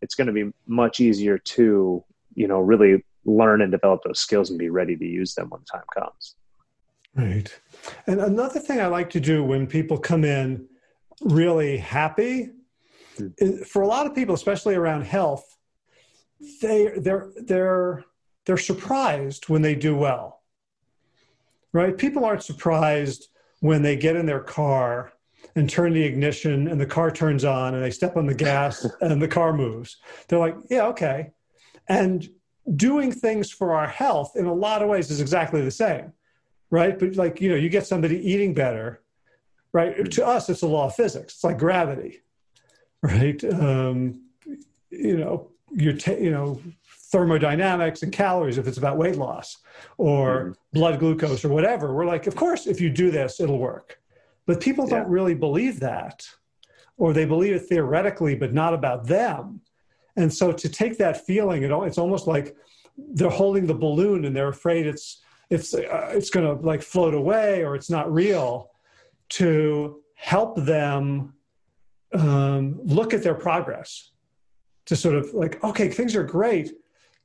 it's 0.00 0.14
going 0.14 0.26
to 0.26 0.32
be 0.32 0.52
much 0.66 1.00
easier 1.00 1.38
to, 1.38 2.04
you 2.34 2.48
know, 2.48 2.60
really 2.60 3.04
learn 3.24 3.62
and 3.62 3.70
develop 3.70 4.02
those 4.04 4.20
skills 4.20 4.50
and 4.50 4.58
be 4.58 4.70
ready 4.70 4.96
to 4.96 5.04
use 5.04 5.34
them 5.34 5.50
when 5.50 5.60
the 5.60 5.66
time 5.66 5.86
comes. 5.96 6.36
Right. 7.14 7.60
And 8.06 8.20
another 8.20 8.60
thing 8.60 8.80
I 8.80 8.86
like 8.86 9.10
to 9.10 9.20
do 9.20 9.42
when 9.44 9.66
people 9.66 9.98
come 9.98 10.24
in 10.24 10.66
really 11.20 11.76
happy. 11.76 12.50
Hmm. 13.16 13.62
For 13.66 13.82
a 13.82 13.86
lot 13.86 14.06
of 14.06 14.14
people, 14.14 14.34
especially 14.34 14.76
around 14.76 15.02
health, 15.02 15.57
they 16.60 16.92
they're 16.96 17.30
they're 17.36 18.04
they're 18.46 18.56
surprised 18.56 19.48
when 19.48 19.62
they 19.62 19.74
do 19.74 19.96
well. 19.96 20.42
Right? 21.72 21.96
People 21.96 22.24
aren't 22.24 22.42
surprised 22.42 23.28
when 23.60 23.82
they 23.82 23.96
get 23.96 24.16
in 24.16 24.26
their 24.26 24.40
car 24.40 25.12
and 25.54 25.68
turn 25.68 25.92
the 25.92 26.02
ignition 26.02 26.68
and 26.68 26.80
the 26.80 26.86
car 26.86 27.10
turns 27.10 27.44
on 27.44 27.74
and 27.74 27.84
they 27.84 27.90
step 27.90 28.16
on 28.16 28.26
the 28.26 28.34
gas 28.34 28.86
and 29.00 29.20
the 29.20 29.28
car 29.28 29.52
moves. 29.52 29.96
They're 30.28 30.38
like, 30.38 30.56
yeah, 30.70 30.86
okay. 30.86 31.32
And 31.88 32.28
doing 32.76 33.12
things 33.12 33.50
for 33.50 33.74
our 33.74 33.86
health 33.86 34.32
in 34.36 34.46
a 34.46 34.52
lot 34.52 34.82
of 34.82 34.88
ways 34.88 35.10
is 35.10 35.20
exactly 35.20 35.62
the 35.62 35.70
same. 35.70 36.12
Right? 36.70 36.98
But 36.98 37.16
like, 37.16 37.40
you 37.40 37.50
know, 37.50 37.56
you 37.56 37.68
get 37.68 37.86
somebody 37.86 38.18
eating 38.18 38.54
better 38.54 39.02
right? 39.72 40.10
To 40.10 40.26
us, 40.26 40.48
it's 40.48 40.62
a 40.62 40.66
law 40.66 40.86
of 40.86 40.94
physics. 40.94 41.34
It's 41.34 41.44
like 41.44 41.58
gravity, 41.58 42.22
right? 43.02 43.42
Um, 43.44 44.22
you 44.90 45.16
know, 45.16 45.50
you're 45.72 45.94
you 46.18 46.30
know 46.30 46.60
thermodynamics 47.10 48.02
and 48.02 48.12
calories 48.12 48.58
if 48.58 48.66
it's 48.66 48.78
about 48.78 48.98
weight 48.98 49.16
loss 49.16 49.58
or 49.96 50.40
mm-hmm. 50.40 50.52
blood 50.72 50.98
glucose 51.00 51.44
or 51.44 51.48
whatever. 51.48 51.94
We're 51.94 52.06
like, 52.06 52.26
of 52.26 52.36
course, 52.36 52.66
if 52.66 52.80
you 52.80 52.90
do 52.90 53.10
this, 53.10 53.40
it'll 53.40 53.58
work. 53.58 53.98
But 54.46 54.60
people 54.60 54.88
yeah. 54.88 54.98
don't 54.98 55.08
really 55.08 55.34
believe 55.34 55.80
that, 55.80 56.26
or 56.96 57.12
they 57.12 57.24
believe 57.24 57.54
it 57.54 57.60
theoretically, 57.60 58.34
but 58.34 58.52
not 58.52 58.74
about 58.74 59.06
them. 59.06 59.62
And 60.16 60.32
so 60.32 60.52
to 60.52 60.68
take 60.68 60.98
that 60.98 61.24
feeling, 61.24 61.62
it, 61.62 61.70
it's 61.70 61.98
almost 61.98 62.26
like 62.26 62.56
they're 62.96 63.30
holding 63.30 63.66
the 63.66 63.74
balloon 63.74 64.24
and 64.24 64.34
they're 64.34 64.48
afraid 64.48 64.86
it's 64.86 65.22
it's 65.50 65.72
uh, 65.72 66.10
it's 66.12 66.30
going 66.30 66.44
to 66.44 66.66
like 66.66 66.82
float 66.82 67.14
away 67.14 67.64
or 67.64 67.74
it's 67.74 67.88
not 67.88 68.12
real 68.12 68.70
to 69.30 70.02
help 70.14 70.56
them 70.56 71.32
um, 72.12 72.78
look 72.82 73.14
at 73.14 73.22
their 73.22 73.34
progress 73.34 74.07
to 74.88 74.96
sort 74.96 75.14
of 75.14 75.32
like 75.34 75.62
okay 75.62 75.88
things 75.88 76.16
are 76.16 76.24
great. 76.24 76.72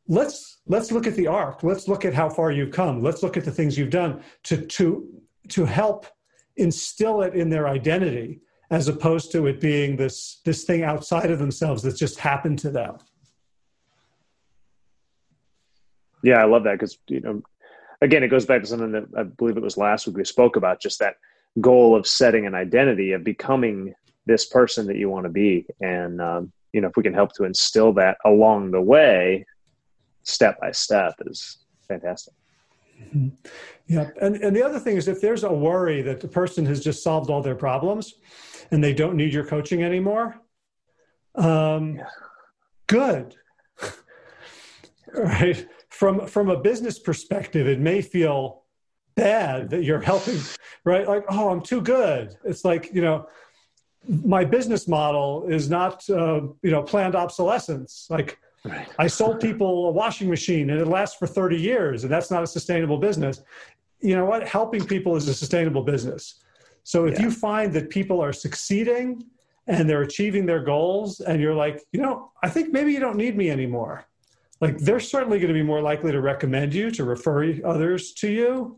Let's 0.07 0.59
let's 0.67 0.91
look 0.91 1.07
at 1.07 1.15
the 1.15 1.27
arc 1.27 1.63
let's 1.63 1.87
look 1.87 2.05
at 2.05 2.13
how 2.13 2.29
far 2.29 2.51
you've 2.51 2.71
come. 2.71 3.01
Let's 3.01 3.23
look 3.23 3.37
at 3.37 3.45
the 3.45 3.51
things 3.51 3.77
you've 3.77 3.89
done 3.89 4.21
to 4.43 4.57
to 4.57 5.07
to 5.49 5.65
help 5.65 6.05
instill 6.57 7.21
it 7.23 7.33
in 7.33 7.49
their 7.49 7.67
identity 7.67 8.41
as 8.69 8.87
opposed 8.87 9.31
to 9.31 9.47
it 9.47 9.59
being 9.59 9.95
this 9.95 10.41
this 10.45 10.63
thing 10.63 10.83
outside 10.83 11.31
of 11.31 11.39
themselves 11.39 11.81
that's 11.81 11.99
just 11.99 12.19
happened 12.19 12.59
to 12.59 12.69
them. 12.69 12.97
Yeah 16.21 16.39
i 16.39 16.45
love 16.45 16.63
that 16.63 16.73
because 16.73 16.97
you 17.07 17.19
know 17.19 17.41
again 18.01 18.23
it 18.23 18.29
goes 18.29 18.45
back 18.45 18.61
to 18.61 18.67
something 18.67 18.93
that 18.93 19.05
i 19.17 19.23
believe 19.23 19.57
it 19.57 19.63
was 19.63 19.75
last 19.75 20.07
week 20.07 20.15
we 20.15 20.23
spoke 20.23 20.55
about 20.55 20.79
just 20.79 20.99
that 20.99 21.15
goal 21.59 21.95
of 21.95 22.07
setting 22.07 22.45
an 22.45 22.55
identity 22.55 23.11
of 23.11 23.23
becoming 23.23 23.93
this 24.25 24.45
person 24.45 24.87
that 24.87 24.97
you 24.97 25.09
want 25.09 25.25
to 25.25 25.29
be. 25.29 25.65
And 25.81 26.21
um, 26.21 26.51
you 26.73 26.81
know 26.81 26.87
if 26.87 26.97
we 26.97 27.03
can 27.03 27.13
help 27.13 27.33
to 27.33 27.43
instill 27.43 27.93
that 27.93 28.17
along 28.25 28.71
the 28.71 28.81
way 28.81 29.45
step 30.23 30.59
by 30.59 30.71
step 30.71 31.13
is 31.27 31.59
fantastic 31.87 32.33
mm-hmm. 33.01 33.29
yeah 33.87 34.09
and, 34.21 34.35
and 34.37 34.55
the 34.55 34.63
other 34.63 34.79
thing 34.79 34.97
is 34.97 35.07
if 35.07 35.21
there's 35.21 35.43
a 35.43 35.51
worry 35.51 36.01
that 36.01 36.19
the 36.19 36.27
person 36.27 36.65
has 36.65 36.83
just 36.83 37.03
solved 37.03 37.29
all 37.29 37.41
their 37.41 37.55
problems 37.55 38.15
and 38.71 38.83
they 38.83 38.93
don't 38.93 39.15
need 39.15 39.33
your 39.33 39.45
coaching 39.45 39.83
anymore 39.83 40.39
um, 41.35 41.95
yeah. 41.95 42.05
good 42.87 43.35
right 45.13 45.67
from 45.89 46.27
from 46.27 46.49
a 46.49 46.59
business 46.59 46.99
perspective 46.99 47.67
it 47.67 47.79
may 47.79 48.01
feel 48.01 48.63
bad 49.15 49.69
that 49.69 49.83
you're 49.83 50.01
helping, 50.01 50.39
right? 50.83 51.07
Like, 51.07 51.23
oh, 51.29 51.49
I'm 51.49 51.61
too 51.61 51.81
good. 51.81 52.35
It's 52.43 52.65
like, 52.65 52.93
you 52.93 53.01
know, 53.01 53.27
my 54.07 54.43
business 54.43 54.87
model 54.87 55.45
is 55.47 55.69
not, 55.69 56.07
uh, 56.09 56.41
you 56.61 56.71
know, 56.71 56.83
planned 56.83 57.15
obsolescence. 57.15 58.07
Like, 58.09 58.37
right. 58.65 58.87
I 58.99 59.07
sold 59.07 59.39
people 59.39 59.87
a 59.87 59.91
washing 59.91 60.29
machine 60.29 60.69
and 60.69 60.79
it 60.79 60.87
lasts 60.87 61.17
for 61.17 61.27
30 61.27 61.57
years, 61.57 62.03
and 62.03 62.11
that's 62.11 62.29
not 62.29 62.43
a 62.43 62.47
sustainable 62.47 62.97
business. 62.97 63.41
You 64.01 64.15
know 64.15 64.25
what? 64.25 64.47
Helping 64.47 64.85
people 64.85 65.15
is 65.15 65.27
a 65.27 65.33
sustainable 65.33 65.83
business. 65.83 66.41
So 66.83 67.05
if 67.05 67.15
yeah. 67.15 67.23
you 67.23 67.31
find 67.31 67.71
that 67.73 67.89
people 67.89 68.21
are 68.21 68.33
succeeding 68.33 69.23
and 69.67 69.89
they're 69.89 70.01
achieving 70.01 70.45
their 70.45 70.61
goals, 70.61 71.21
and 71.21 71.39
you're 71.41 71.55
like, 71.55 71.81
you 71.93 72.01
know, 72.01 72.31
I 72.43 72.49
think 72.49 72.73
maybe 72.73 72.91
you 72.91 72.99
don't 72.99 73.15
need 73.15 73.37
me 73.37 73.49
anymore. 73.49 74.05
Like, 74.59 74.77
they're 74.77 74.99
certainly 74.99 75.39
going 75.39 75.47
to 75.47 75.53
be 75.53 75.63
more 75.63 75.81
likely 75.81 76.11
to 76.11 76.19
recommend 76.21 76.73
you, 76.73 76.91
to 76.91 77.05
refer 77.05 77.53
others 77.63 78.13
to 78.15 78.29
you 78.29 78.77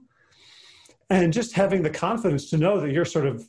and 1.10 1.34
just 1.34 1.54
having 1.54 1.84
the 1.84 1.90
confidence 1.90 2.50
to 2.50 2.58
know 2.58 2.80
that 2.80 2.92
you're 2.92 3.06
sort 3.06 3.26
of 3.26 3.48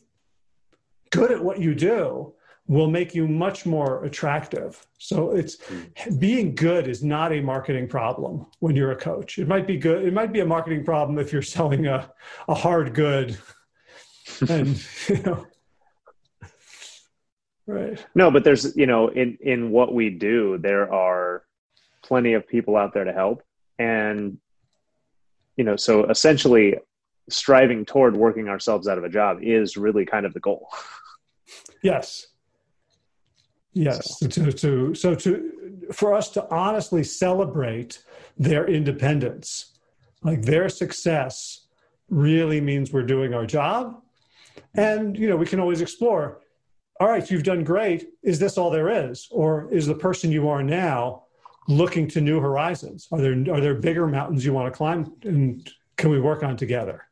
good 1.11 1.31
at 1.31 1.43
what 1.43 1.61
you 1.61 1.75
do 1.75 2.33
will 2.69 2.91
make 2.91 3.15
you 3.15 3.29
much 3.29 3.65
more 3.65 4.05
attractive. 4.05 4.85
So 4.99 5.31
it's 5.31 5.63
hmm. 5.65 6.19
being 6.19 6.55
good 6.55 6.89
is 6.89 7.03
not 7.03 7.33
a 7.33 7.41
marketing 7.41 7.89
problem 7.89 8.47
when 8.59 8.75
you're 8.75 8.93
a 8.93 8.97
coach. 8.97 9.39
It 9.39 9.47
might 9.47 9.67
be 9.67 9.77
good. 9.77 10.05
It 10.05 10.13
might 10.13 10.33
be 10.33 10.41
a 10.41 10.47
marketing 10.47 10.85
problem 10.85 11.19
if 11.19 11.33
you're 11.33 11.43
selling 11.43 11.87
a, 11.87 12.11
a 12.49 12.55
hard 12.55 12.95
good 12.95 13.39
and 14.49 14.85
you 15.09 15.23
know 15.23 15.47
right. 17.67 18.05
No, 18.15 18.31
but 18.31 18.45
there's 18.45 18.77
you 18.77 18.87
know, 18.87 19.09
in 19.09 19.39
in 19.41 19.71
what 19.71 19.95
we 19.95 20.11
do, 20.11 20.59
there 20.59 20.93
are 20.93 21.45
plenty 22.03 22.35
of 22.35 22.49
people 22.49 22.77
out 22.77 22.95
there 22.95 23.05
to 23.05 23.13
help. 23.13 23.43
And 23.79 24.39
you 25.57 25.65
know, 25.65 25.77
so 25.77 26.07
essentially 26.07 26.77
striving 27.29 27.85
toward 27.85 28.17
working 28.17 28.49
ourselves 28.49 28.87
out 28.87 28.99
of 28.99 29.05
a 29.05 29.09
job 29.09 29.39
is 29.43 29.77
really 29.77 30.05
kind 30.05 30.27
of 30.27 30.33
the 30.33 30.41
goal. 30.41 30.69
Yes. 31.83 32.29
Yes. 33.73 34.19
So. 34.19 34.27
To, 34.29 34.53
to, 34.53 34.95
so 34.95 35.15
to, 35.15 35.53
for 35.93 36.15
us 36.15 36.31
to 36.31 36.49
honestly 36.51 37.05
celebrate 37.05 38.03
their 38.39 38.67
independence, 38.67 39.79
like 40.23 40.43
their 40.43 40.69
success 40.69 41.67
really 42.09 42.61
means 42.61 42.93
we're 42.93 43.03
doing 43.03 43.35
our 43.35 43.47
job. 43.47 44.03
And, 44.75 45.17
you 45.17 45.29
know, 45.29 45.37
we 45.37 45.47
can 45.47 45.61
always 45.61 45.81
explore, 45.81 46.41
all 47.01 47.09
right, 47.09 47.31
you've 47.31 47.43
done 47.43 47.65
great. 47.65 48.09
Is 48.23 48.39
this 48.39 48.57
all 48.57 48.71
there 48.71 49.11
is? 49.11 49.29
Or 49.31 49.73
is 49.73 49.87
the 49.87 49.95
person 49.95 50.33
you 50.33 50.49
are 50.49 50.63
now 50.63 51.25
looking 51.69 52.09
to 52.09 52.21
new 52.21 52.41
horizons? 52.41 53.09
Are 53.11 53.21
there, 53.21 53.33
are 53.53 53.61
there 53.61 53.75
bigger 53.75 54.07
mountains 54.07 54.45
you 54.45 54.53
want 54.53 54.73
to 54.73 54.77
climb 54.77 55.13
and 55.23 55.69
can 55.97 56.11
we 56.11 56.21
work 56.21 56.43
on 56.43 56.57
together? 56.57 57.06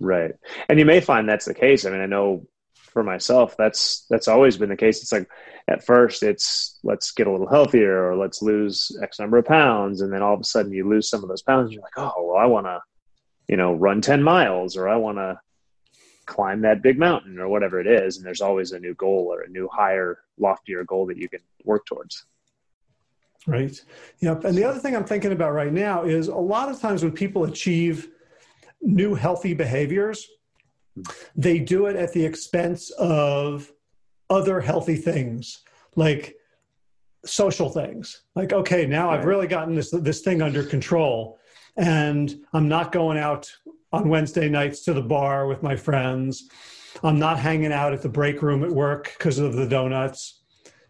Right. 0.00 0.32
And 0.68 0.78
you 0.78 0.84
may 0.84 1.00
find 1.00 1.28
that's 1.28 1.44
the 1.44 1.54
case. 1.54 1.84
I 1.84 1.90
mean, 1.90 2.00
I 2.00 2.06
know 2.06 2.46
for 2.74 3.04
myself, 3.04 3.54
that's 3.56 4.06
that's 4.10 4.28
always 4.28 4.56
been 4.56 4.70
the 4.70 4.76
case. 4.76 5.02
It's 5.02 5.12
like 5.12 5.28
at 5.68 5.84
first 5.84 6.22
it's 6.22 6.78
let's 6.82 7.12
get 7.12 7.26
a 7.26 7.30
little 7.30 7.48
healthier 7.48 8.10
or 8.10 8.16
let's 8.16 8.42
lose 8.42 8.90
X 9.02 9.20
number 9.20 9.38
of 9.38 9.44
pounds, 9.44 10.00
and 10.00 10.12
then 10.12 10.22
all 10.22 10.34
of 10.34 10.40
a 10.40 10.44
sudden 10.44 10.72
you 10.72 10.88
lose 10.88 11.08
some 11.08 11.22
of 11.22 11.28
those 11.28 11.42
pounds. 11.42 11.72
you're 11.72 11.82
like, 11.82 11.98
oh 11.98 12.24
well, 12.26 12.36
I 12.36 12.46
want 12.46 12.66
to, 12.66 12.80
you 13.46 13.56
know, 13.56 13.74
run 13.74 14.00
ten 14.00 14.22
miles 14.22 14.76
or 14.76 14.88
I 14.88 14.96
want 14.96 15.18
to 15.18 15.38
climb 16.26 16.62
that 16.62 16.82
big 16.82 16.98
mountain 16.98 17.38
or 17.38 17.48
whatever 17.48 17.80
it 17.80 17.86
is. 17.86 18.16
And 18.16 18.24
there's 18.24 18.40
always 18.40 18.72
a 18.72 18.78
new 18.78 18.94
goal 18.94 19.28
or 19.30 19.42
a 19.42 19.48
new 19.48 19.68
higher, 19.70 20.20
loftier 20.38 20.84
goal 20.84 21.06
that 21.06 21.18
you 21.18 21.28
can 21.28 21.40
work 21.64 21.84
towards. 21.86 22.24
Right. 23.46 23.82
Yep. 24.20 24.44
And 24.44 24.56
the 24.56 24.64
other 24.64 24.78
thing 24.78 24.94
I'm 24.94 25.04
thinking 25.04 25.32
about 25.32 25.52
right 25.52 25.72
now 25.72 26.04
is 26.04 26.28
a 26.28 26.34
lot 26.34 26.68
of 26.68 26.80
times 26.80 27.02
when 27.02 27.12
people 27.12 27.44
achieve 27.44 28.08
new 28.82 29.14
healthy 29.14 29.54
behaviors, 29.54 30.28
they 31.36 31.58
do 31.58 31.86
it 31.86 31.96
at 31.96 32.12
the 32.12 32.24
expense 32.24 32.90
of 32.90 33.70
other 34.28 34.60
healthy 34.60 34.96
things 34.96 35.62
like 35.96 36.36
social 37.24 37.68
things. 37.68 38.22
Like, 38.34 38.52
okay, 38.52 38.86
now. 38.86 39.10
I've 39.10 39.24
really 39.24 39.46
gotten 39.46 39.74
this 39.74 39.90
this 39.90 40.20
thing 40.20 40.42
under 40.42 40.62
control 40.62 41.38
and 41.76 42.34
I'm 42.52 42.68
not 42.68 42.92
going 42.92 43.18
out 43.18 43.50
on 43.92 44.08
Wednesday 44.08 44.48
nights 44.48 44.82
to 44.84 44.92
the 44.92 45.02
bar 45.02 45.46
with 45.46 45.62
my 45.62 45.76
friends. 45.76 46.48
I'm 47.02 47.18
not 47.18 47.38
hanging 47.38 47.72
out 47.72 47.92
at 47.92 48.02
the 48.02 48.08
break 48.08 48.42
room 48.42 48.64
at 48.64 48.70
work 48.70 49.14
because 49.16 49.38
of 49.38 49.54
the 49.54 49.66
donuts. 49.66 50.42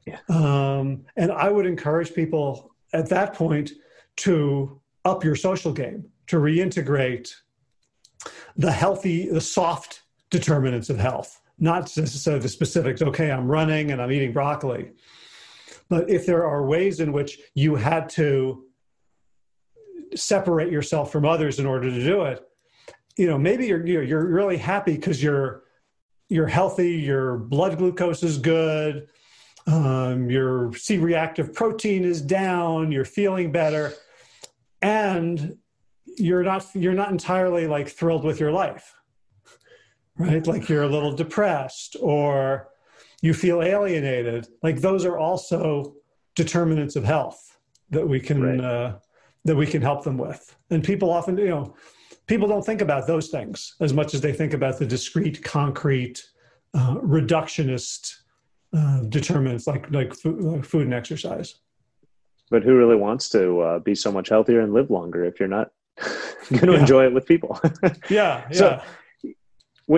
Yeah. 0.07 0.19
Um, 0.29 1.05
and 1.17 1.31
I 1.31 1.51
would 1.51 1.67
encourage 1.67 2.15
people 2.15 2.75
at 2.93 3.09
that 3.11 3.35
point 3.35 3.73
to 4.17 4.81
up 5.05 5.25
your 5.25 5.37
social 5.37 5.73
game, 5.73 6.07
to 6.27 6.37
reintegrate 6.37 7.33
the 8.57 8.73
healthy, 8.73 9.29
the 9.29 9.41
soft 9.41 10.03
determinants 10.31 10.91
of 10.91 10.99
health, 10.99 11.41
not 11.59 11.83
necessarily 11.97 12.43
the 12.43 12.49
specifics. 12.49 13.03
Okay, 13.03 13.31
I'm 13.31 13.47
running 13.47 13.91
and 13.91 14.01
I'm 14.01 14.13
eating 14.13 14.33
broccoli. 14.33 14.93
But 15.89 16.09
if 16.09 16.25
there 16.25 16.47
are 16.47 16.65
ways 16.65 17.01
in 17.01 17.13
which 17.13 17.39
you 17.55 17.75
had 17.75 18.09
to 18.11 18.65
separate 20.15 20.73
yourself 20.73 21.11
from 21.11 21.25
others 21.25 21.59
in 21.59 21.67
order 21.67 21.91
to 21.91 22.05
do 22.05 22.23
it, 22.23 22.47
you 23.17 23.27
know, 23.27 23.39
maybe 23.39 23.67
you're 23.67 23.85
you're 23.85 24.27
really 24.27 24.57
happy 24.57 24.95
because 24.95 25.23
you're 25.23 25.65
you're 26.29 26.47
healthy, 26.47 26.93
your 26.93 27.39
blood 27.39 27.77
glucose 27.77 28.23
is 28.23 28.39
good, 28.39 29.09
um, 29.67 30.31
your 30.31 30.73
C-reactive 30.75 31.53
protein 31.53 32.05
is 32.05 32.23
down, 32.23 32.93
you're 32.93 33.05
feeling 33.05 33.51
better, 33.51 33.93
and 34.81 35.57
you're 36.21 36.43
not 36.43 36.67
you're 36.75 36.95
not 36.95 37.11
entirely 37.11 37.67
like 37.67 37.89
thrilled 37.89 38.25
with 38.25 38.39
your 38.39 38.53
life 38.53 38.95
right? 40.21 40.47
Like 40.47 40.69
you're 40.69 40.83
a 40.83 40.89
little 40.89 41.13
depressed 41.13 41.97
or 42.01 42.69
you 43.23 43.35
feel 43.35 43.63
alienated. 43.63 44.49
Like 44.63 44.81
those 44.81 45.05
are 45.05 45.19
also 45.19 45.95
determinants 46.37 46.97
of 46.97 47.05
health 47.05 47.59
that 47.91 48.07
we 48.07 48.21
can 48.21 48.43
right. 48.43 48.61
uh, 48.61 48.97
that 49.45 49.57
we 49.57 49.67
can 49.67 49.83
help 49.83 50.05
them 50.05 50.19
with. 50.19 50.57
And 50.71 50.85
people 50.85 51.11
often 51.11 51.37
you 51.39 51.49
know 51.49 51.75
people 52.27 52.47
don't 52.47 52.65
think 52.65 52.83
about 52.83 53.07
those 53.07 53.29
things 53.29 53.75
as 53.81 53.93
much 53.93 54.15
as 54.15 54.21
they 54.21 54.33
think 54.33 54.53
about 54.53 54.79
the 54.79 54.87
discrete 54.87 55.43
concrete 55.43 56.23
uh, 56.75 56.97
reductionist 56.97 58.15
uh, 58.73 59.03
determinants 59.09 59.67
like 59.67 59.91
like 59.91 60.15
food, 60.15 60.41
like 60.43 60.65
food 60.65 60.83
and 60.83 60.95
exercise. 60.95 61.57
But 62.51 62.65
who 62.65 62.77
really 62.77 62.97
wants 62.97 63.29
to 63.31 63.61
uh, 63.61 63.79
be 63.79 63.95
so 63.95 64.11
much 64.11 64.29
healthier 64.29 64.61
and 64.61 64.73
live 64.73 64.91
longer 64.91 65.25
if 65.25 65.39
you're 65.39 65.49
not 65.49 65.71
going 66.51 66.67
to 66.67 66.73
yeah. 66.73 66.81
enjoy 66.81 67.05
it 67.05 67.13
with 67.13 67.27
people. 67.27 67.61
yeah. 68.11 68.51
So, 68.51 68.81
yeah. 69.23 69.33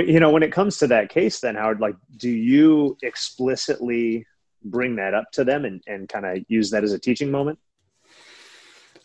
you 0.00 0.20
know, 0.20 0.30
when 0.30 0.42
it 0.42 0.52
comes 0.52 0.78
to 0.78 0.86
that 0.88 1.08
case, 1.08 1.40
then 1.40 1.54
Howard, 1.54 1.80
like, 1.80 1.96
do 2.16 2.30
you 2.30 2.96
explicitly 3.02 4.26
bring 4.64 4.96
that 4.96 5.14
up 5.14 5.30
to 5.32 5.44
them 5.44 5.64
and, 5.64 5.82
and 5.86 6.08
kind 6.08 6.26
of 6.26 6.38
use 6.48 6.70
that 6.70 6.84
as 6.84 6.92
a 6.92 6.98
teaching 6.98 7.30
moment? 7.30 7.58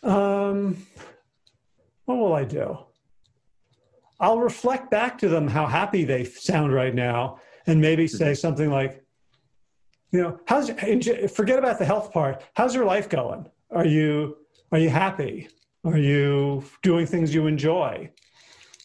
Um, 0.02 0.86
what 2.04 2.18
will 2.18 2.34
I 2.34 2.44
do? 2.44 2.78
I'll 4.20 4.40
reflect 4.40 4.90
back 4.90 5.18
to 5.18 5.28
them 5.28 5.46
how 5.46 5.66
happy 5.66 6.04
they 6.04 6.24
sound 6.24 6.72
right 6.72 6.94
now 6.94 7.40
and 7.66 7.80
maybe 7.80 8.08
say 8.08 8.32
mm-hmm. 8.32 8.34
something 8.34 8.70
like, 8.70 9.04
you 10.10 10.22
know, 10.22 10.40
how's 10.46 10.70
forget 10.70 11.58
about 11.58 11.78
the 11.78 11.84
health 11.84 12.12
part. 12.12 12.42
How's 12.54 12.74
your 12.74 12.86
life 12.86 13.08
going? 13.08 13.46
Are 13.70 13.86
you 13.86 14.36
are 14.72 14.78
you 14.78 14.88
happy? 14.88 15.48
Are 15.84 15.98
you 15.98 16.64
doing 16.82 17.06
things 17.06 17.34
you 17.34 17.46
enjoy? 17.46 18.10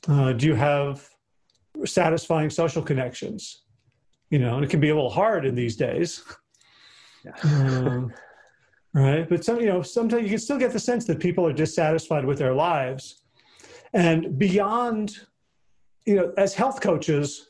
Uh, 0.08 0.34
do 0.34 0.46
you 0.46 0.56
have 0.56 1.08
satisfying 1.86 2.50
social 2.50 2.82
connections? 2.82 3.64
You 4.30 4.40
know, 4.40 4.56
and 4.56 4.64
it 4.64 4.70
can 4.70 4.80
be 4.80 4.90
a 4.90 4.96
little 4.96 5.10
hard 5.10 5.46
in 5.46 5.56
these 5.56 5.76
days. 5.76 6.24
Um, 7.46 8.14
right. 8.94 9.30
But 9.30 9.46
some, 9.46 9.62
you 9.62 9.68
know, 9.68 9.82
sometimes 9.82 10.24
you 10.24 10.30
can 10.32 10.40
still 10.40 10.58
get 10.58 10.74
the 10.74 10.80
sense 10.80 11.06
that 11.06 11.22
people 11.22 11.48
are 11.48 11.54
dissatisfied 11.54 12.26
with 12.26 12.38
their 12.38 12.54
lives. 12.54 13.24
And 13.94 14.38
beyond, 14.38 15.20
you 16.06 16.16
know, 16.16 16.34
as 16.36 16.54
health 16.54 16.82
coaches, 16.82 17.48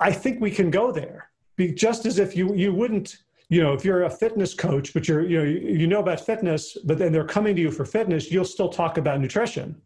I 0.00 0.10
think 0.10 0.40
we 0.40 0.50
can 0.50 0.72
go 0.72 0.90
there. 0.90 1.30
Be 1.54 1.72
just 1.72 2.04
as 2.04 2.18
if 2.18 2.36
you 2.36 2.52
you 2.54 2.74
wouldn't 2.74 3.18
you 3.48 3.62
know 3.62 3.72
if 3.72 3.84
you're 3.84 4.04
a 4.04 4.10
fitness 4.10 4.54
coach 4.54 4.92
but 4.92 5.08
you're 5.08 5.26
you 5.26 5.38
know 5.38 5.44
you, 5.44 5.86
know 5.86 6.00
about 6.00 6.20
fitness 6.20 6.76
but 6.84 6.98
then 6.98 7.12
they're 7.12 7.24
coming 7.24 7.56
to 7.56 7.62
you 7.62 7.70
for 7.70 7.84
fitness 7.84 8.30
you'll 8.30 8.44
still 8.44 8.68
talk 8.68 8.98
about 8.98 9.20
nutrition 9.20 9.80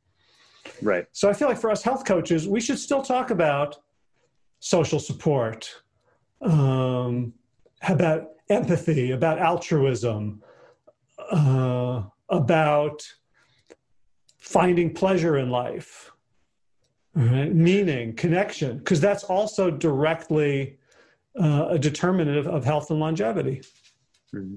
right 0.82 1.06
so 1.12 1.28
i 1.28 1.32
feel 1.32 1.48
like 1.48 1.58
for 1.58 1.70
us 1.70 1.82
health 1.82 2.04
coaches 2.04 2.48
we 2.48 2.60
should 2.60 2.78
still 2.78 3.02
talk 3.02 3.30
about 3.30 3.76
social 4.60 4.98
support 4.98 5.82
um, 6.42 7.32
about 7.88 8.30
empathy 8.48 9.12
about 9.12 9.38
altruism 9.38 10.42
uh, 11.30 12.02
about 12.28 13.02
finding 14.38 14.92
pleasure 14.92 15.38
in 15.38 15.50
life 15.50 16.10
right? 17.14 17.54
meaning 17.54 18.14
connection 18.14 18.78
because 18.78 19.00
that's 19.00 19.24
also 19.24 19.70
directly 19.70 20.78
uh, 21.40 21.68
a 21.70 21.78
determinant 21.78 22.38
of, 22.38 22.46
of, 22.46 22.64
health 22.64 22.90
and 22.90 23.00
longevity. 23.00 23.62
Mm-hmm. 24.34 24.56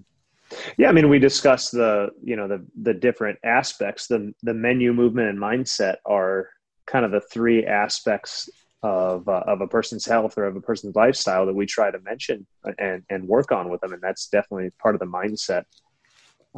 Yeah, 0.77 0.89
I 0.89 0.91
mean, 0.91 1.09
we 1.09 1.19
discussed 1.19 1.71
the 1.71 2.09
you 2.23 2.35
know 2.35 2.47
the 2.47 2.65
the 2.81 2.93
different 2.93 3.39
aspects. 3.43 4.07
The 4.07 4.33
the 4.43 4.53
menu 4.53 4.93
movement 4.93 5.29
and 5.29 5.39
mindset 5.39 5.97
are 6.05 6.49
kind 6.85 7.05
of 7.05 7.11
the 7.11 7.21
three 7.21 7.65
aspects 7.65 8.49
of 8.83 9.27
uh, 9.27 9.43
of 9.47 9.61
a 9.61 9.67
person's 9.67 10.05
health 10.05 10.37
or 10.37 10.45
of 10.45 10.55
a 10.55 10.61
person's 10.61 10.95
lifestyle 10.95 11.45
that 11.45 11.55
we 11.55 11.65
try 11.65 11.89
to 11.89 11.99
mention 12.01 12.45
and 12.77 13.03
and 13.09 13.27
work 13.27 13.51
on 13.51 13.69
with 13.69 13.81
them, 13.81 13.93
and 13.93 14.01
that's 14.01 14.27
definitely 14.27 14.69
part 14.79 14.95
of 14.95 14.99
the 14.99 15.07
mindset 15.07 15.63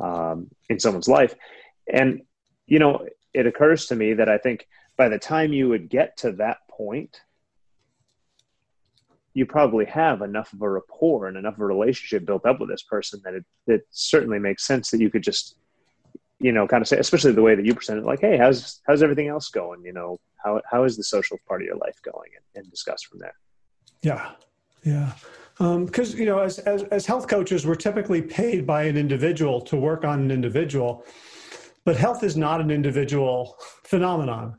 um, 0.02 0.50
in 0.70 0.80
someone's 0.80 1.08
life. 1.08 1.34
And 1.92 2.22
you 2.66 2.80
know, 2.80 3.06
it 3.34 3.48
occurs 3.48 3.86
to 3.88 3.96
me 3.96 4.14
that 4.16 4.30
I 4.30 4.38
think 4.38 4.68
by 4.98 5.10
the 5.10 5.20
time 5.20 5.54
you 5.54 5.70
would 5.70 5.90
get 5.90 6.18
to 6.18 6.34
that 6.34 6.58
point, 6.70 7.22
you 9.38 9.46
probably 9.46 9.86
have 9.86 10.24
enough 10.24 10.52
of 10.52 10.64
a 10.64 10.70
rapport 10.70 11.28
and 11.28 11.38
enough 11.38 11.54
of 11.54 11.62
a 11.62 11.66
relationship 11.66 12.26
built 12.26 12.44
up 12.44 12.60
with 12.60 12.70
this 12.70 12.82
person 12.82 13.22
that 13.24 13.36
it, 13.36 13.46
it 13.68 13.82
certainly 13.92 14.40
makes 14.40 14.66
sense 14.66 14.90
that 14.90 15.00
you 15.00 15.12
could 15.12 15.22
just 15.22 15.58
you 16.40 16.52
know 16.52 16.68
kind 16.68 16.82
of 16.82 16.88
say 16.88 16.98
especially 16.98 17.32
the 17.32 17.42
way 17.42 17.54
that 17.54 17.64
you 17.64 17.76
present 17.76 18.00
it 18.00 18.04
like 18.04 18.20
hey 18.20 18.36
how's 18.36 18.82
how's 18.88 19.04
everything 19.04 19.28
else 19.28 19.50
going? 19.50 19.84
You 19.86 19.94
know 19.94 20.18
how 20.44 20.60
how 20.72 20.86
is 20.86 20.98
the 20.98 21.04
social 21.04 21.38
part 21.48 21.62
of 21.62 21.68
your 21.68 21.78
life 21.78 22.00
going? 22.04 22.32
And, 22.36 22.64
and 22.64 22.72
discuss 22.72 23.04
from 23.04 23.20
there. 23.20 23.36
Yeah. 24.02 24.32
Yeah. 24.84 25.12
Because 25.60 26.14
um, 26.14 26.20
you 26.20 26.26
know 26.26 26.40
as, 26.40 26.58
as 26.60 26.82
as 26.86 27.06
health 27.06 27.28
coaches 27.28 27.64
we're 27.64 27.76
typically 27.76 28.24
paid 28.24 28.66
by 28.66 28.84
an 28.86 28.98
individual 28.98 29.62
to 29.62 29.78
work 29.78 30.04
on 30.04 30.20
an 30.20 30.32
individual 30.32 31.06
but 31.86 31.96
health 31.96 32.24
is 32.24 32.36
not 32.36 32.60
an 32.60 32.72
individual 32.72 33.56
phenomenon 33.84 34.56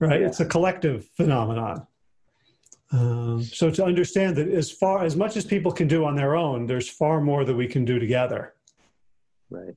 right? 0.00 0.20
Yeah. 0.20 0.26
it's 0.26 0.40
a 0.40 0.44
collective 0.44 1.08
phenomenon 1.16 1.86
um, 2.90 3.42
so 3.42 3.70
to 3.70 3.84
understand 3.84 4.36
that 4.36 4.48
as 4.48 4.70
far 4.70 5.04
as 5.04 5.14
much 5.14 5.36
as 5.36 5.44
people 5.44 5.72
can 5.72 5.88
do 5.88 6.04
on 6.04 6.14
their 6.14 6.36
own, 6.36 6.66
there's 6.66 6.88
far 6.88 7.20
more 7.20 7.44
that 7.44 7.54
we 7.54 7.66
can 7.66 7.84
do 7.84 7.98
together. 7.98 8.54
Right. 9.50 9.74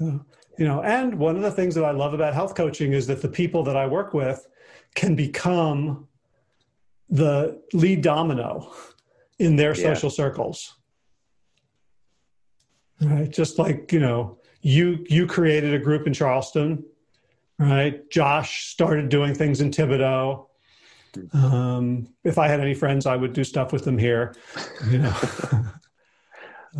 Uh, 0.00 0.18
you 0.58 0.66
know, 0.66 0.82
and 0.82 1.18
one 1.18 1.36
of 1.36 1.42
the 1.42 1.50
things 1.50 1.74
that 1.74 1.84
I 1.84 1.90
love 1.90 2.14
about 2.14 2.34
health 2.34 2.54
coaching 2.54 2.92
is 2.92 3.06
that 3.08 3.20
the 3.20 3.28
people 3.28 3.62
that 3.64 3.76
I 3.76 3.86
work 3.86 4.14
with 4.14 4.46
can 4.94 5.14
become 5.14 6.08
the 7.10 7.60
lead 7.72 8.02
domino 8.02 8.72
in 9.38 9.56
their 9.56 9.76
yeah. 9.76 9.94
social 9.94 10.10
circles. 10.10 10.74
Right. 13.00 13.30
Just 13.30 13.58
like, 13.58 13.92
you 13.92 14.00
know, 14.00 14.38
you 14.60 15.04
you 15.08 15.26
created 15.26 15.72
a 15.74 15.78
group 15.78 16.06
in 16.06 16.12
Charleston, 16.12 16.84
right? 17.58 18.08
Josh 18.10 18.66
started 18.66 19.08
doing 19.08 19.34
things 19.34 19.60
in 19.60 19.70
Thibodaux 19.70 20.46
um, 21.32 22.08
if 22.24 22.38
I 22.38 22.48
had 22.48 22.60
any 22.60 22.74
friends, 22.74 23.06
I 23.06 23.16
would 23.16 23.32
do 23.32 23.44
stuff 23.44 23.72
with 23.72 23.84
them 23.84 23.98
here. 23.98 24.34
You 24.90 24.98
know, 24.98 25.14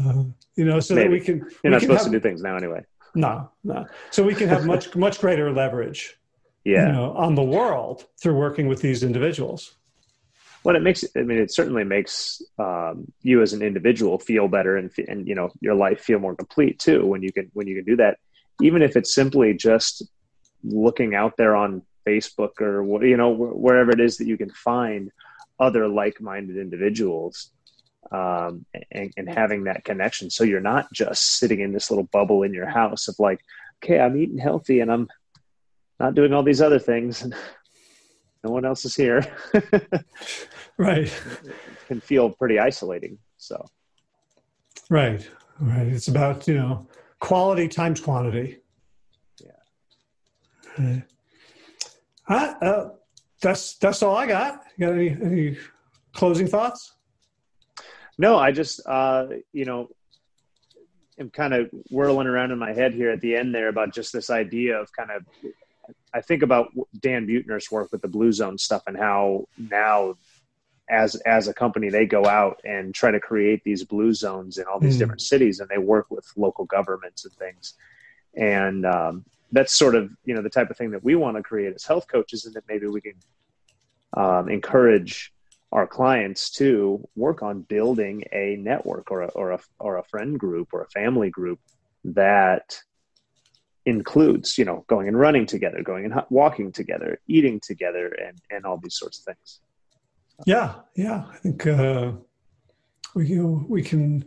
uh, 0.00 0.24
you 0.56 0.64
know, 0.64 0.80
so 0.80 0.94
Maybe. 0.94 1.08
that 1.08 1.12
we 1.12 1.20
can. 1.20 1.38
You're 1.38 1.48
we 1.64 1.70
not 1.70 1.80
can 1.80 1.88
supposed 1.88 2.04
have, 2.04 2.12
to 2.12 2.18
do 2.18 2.20
things 2.20 2.42
now, 2.42 2.56
anyway. 2.56 2.84
No, 3.14 3.50
no. 3.64 3.86
So 4.10 4.22
we 4.22 4.34
can 4.34 4.48
have 4.48 4.64
much 4.64 4.94
much 4.96 5.20
greater 5.20 5.52
leverage. 5.52 6.16
Yeah. 6.64 6.86
You 6.86 6.92
know, 6.92 7.12
on 7.12 7.34
the 7.34 7.42
world 7.42 8.04
through 8.20 8.36
working 8.36 8.68
with 8.68 8.82
these 8.82 9.02
individuals. 9.02 9.74
Well, 10.64 10.76
it 10.76 10.82
makes. 10.82 11.04
I 11.16 11.22
mean, 11.22 11.38
it 11.38 11.52
certainly 11.52 11.84
makes 11.84 12.42
um, 12.58 13.10
you 13.22 13.42
as 13.42 13.52
an 13.52 13.62
individual 13.62 14.18
feel 14.18 14.48
better, 14.48 14.76
and 14.76 14.90
and 15.08 15.26
you 15.26 15.34
know 15.34 15.50
your 15.60 15.74
life 15.74 16.00
feel 16.00 16.18
more 16.18 16.34
complete 16.34 16.78
too 16.78 17.06
when 17.06 17.22
you 17.22 17.32
can 17.32 17.50
when 17.54 17.66
you 17.66 17.76
can 17.76 17.84
do 17.84 17.96
that. 17.96 18.18
Even 18.60 18.82
if 18.82 18.96
it's 18.96 19.14
simply 19.14 19.54
just 19.54 20.02
looking 20.64 21.14
out 21.14 21.36
there 21.36 21.54
on 21.54 21.82
Facebook 22.08 22.60
or 22.60 23.04
you 23.04 23.16
know 23.16 23.30
wherever 23.30 23.90
it 23.90 24.00
is 24.00 24.16
that 24.16 24.26
you 24.26 24.36
can 24.36 24.50
find 24.50 25.10
other 25.60 25.88
like-minded 25.88 26.56
individuals 26.56 27.50
um, 28.12 28.64
and, 28.92 29.12
and 29.16 29.28
having 29.28 29.64
that 29.64 29.84
connection. 29.84 30.30
So 30.30 30.44
you're 30.44 30.60
not 30.60 30.92
just 30.92 31.38
sitting 31.38 31.60
in 31.60 31.72
this 31.72 31.90
little 31.90 32.04
bubble 32.04 32.42
in 32.42 32.54
your 32.54 32.68
house 32.68 33.08
of 33.08 33.16
like, 33.18 33.40
okay, 33.82 34.00
I'm 34.00 34.16
eating 34.16 34.38
healthy 34.38 34.80
and 34.80 34.90
I'm 34.90 35.08
not 36.00 36.14
doing 36.14 36.32
all 36.32 36.42
these 36.42 36.62
other 36.62 36.78
things. 36.78 37.22
And 37.22 37.34
no 38.44 38.50
one 38.50 38.64
else 38.64 38.84
is 38.84 38.94
here. 38.94 39.26
right. 40.76 41.06
It 41.06 41.86
can 41.86 42.00
feel 42.00 42.30
pretty 42.30 42.58
isolating. 42.58 43.18
So. 43.36 43.66
Right. 44.88 45.28
Right. 45.60 45.88
It's 45.88 46.08
about, 46.08 46.46
you 46.46 46.54
know, 46.54 46.86
quality 47.18 47.68
times 47.68 48.00
quantity. 48.00 48.58
Yeah. 49.40 49.50
Uh, 50.78 51.00
uh, 52.28 52.88
that's 53.40 53.76
that's 53.76 54.02
all 54.02 54.16
I 54.16 54.26
got. 54.26 54.62
You 54.76 54.86
got 54.86 54.94
any 54.94 55.10
any 55.10 55.58
closing 56.12 56.46
thoughts? 56.46 56.94
No, 58.18 58.36
I 58.36 58.52
just 58.52 58.80
uh, 58.86 59.26
you 59.52 59.64
know 59.64 59.88
am 61.18 61.30
kind 61.30 61.54
of 61.54 61.70
whirling 61.90 62.26
around 62.26 62.52
in 62.52 62.58
my 62.58 62.72
head 62.72 62.94
here 62.94 63.10
at 63.10 63.20
the 63.20 63.34
end 63.34 63.54
there 63.54 63.68
about 63.68 63.92
just 63.92 64.12
this 64.12 64.30
idea 64.30 64.76
of 64.78 64.92
kind 64.92 65.10
of 65.10 65.24
I 66.14 66.20
think 66.20 66.42
about 66.42 66.68
Dan 67.00 67.26
Buettner's 67.26 67.70
work 67.70 67.90
with 67.92 68.02
the 68.02 68.08
Blue 68.08 68.32
Zone 68.32 68.58
stuff 68.58 68.82
and 68.86 68.96
how 68.96 69.46
now 69.56 70.14
as 70.90 71.16
as 71.26 71.48
a 71.48 71.54
company 71.54 71.90
they 71.90 72.06
go 72.06 72.26
out 72.26 72.60
and 72.64 72.94
try 72.94 73.10
to 73.10 73.20
create 73.20 73.62
these 73.64 73.84
blue 73.84 74.12
zones 74.12 74.58
in 74.58 74.64
all 74.64 74.80
these 74.80 74.96
mm. 74.96 75.00
different 75.00 75.20
cities 75.20 75.60
and 75.60 75.68
they 75.68 75.78
work 75.78 76.06
with 76.10 76.26
local 76.36 76.64
governments 76.64 77.24
and 77.24 77.34
things 77.34 77.74
and 78.34 78.86
um, 78.86 79.24
that's 79.52 79.74
sort 79.74 79.94
of 79.94 80.10
you 80.24 80.34
know 80.34 80.42
the 80.42 80.50
type 80.50 80.70
of 80.70 80.76
thing 80.76 80.90
that 80.90 81.02
we 81.02 81.14
want 81.14 81.36
to 81.36 81.42
create 81.42 81.74
as 81.74 81.84
health 81.84 82.06
coaches 82.08 82.44
and 82.44 82.54
that 82.54 82.64
maybe 82.68 82.86
we 82.86 83.00
can 83.00 83.14
um, 84.16 84.48
encourage 84.48 85.32
our 85.72 85.86
clients 85.86 86.50
to 86.50 87.06
work 87.14 87.42
on 87.42 87.62
building 87.62 88.24
a 88.32 88.56
network 88.56 89.10
or 89.10 89.22
a, 89.22 89.28
or 89.28 89.52
a 89.52 89.60
or 89.78 89.98
a 89.98 90.04
friend 90.04 90.38
group 90.38 90.68
or 90.72 90.82
a 90.82 90.88
family 90.88 91.30
group 91.30 91.58
that 92.04 92.78
includes 93.86 94.58
you 94.58 94.64
know 94.64 94.84
going 94.88 95.08
and 95.08 95.18
running 95.18 95.46
together 95.46 95.82
going 95.82 96.04
and 96.04 96.14
walking 96.30 96.72
together 96.72 97.18
eating 97.26 97.60
together 97.60 98.08
and 98.08 98.38
and 98.50 98.64
all 98.64 98.78
these 98.78 98.94
sorts 98.94 99.18
of 99.18 99.24
things. 99.24 99.60
Yeah 100.46 100.74
yeah. 100.94 101.24
I 101.30 101.36
think 101.36 101.66
uh 101.66 102.12
we 103.14 103.26
you 103.26 103.42
know, 103.42 103.66
we 103.68 103.82
can 103.82 104.24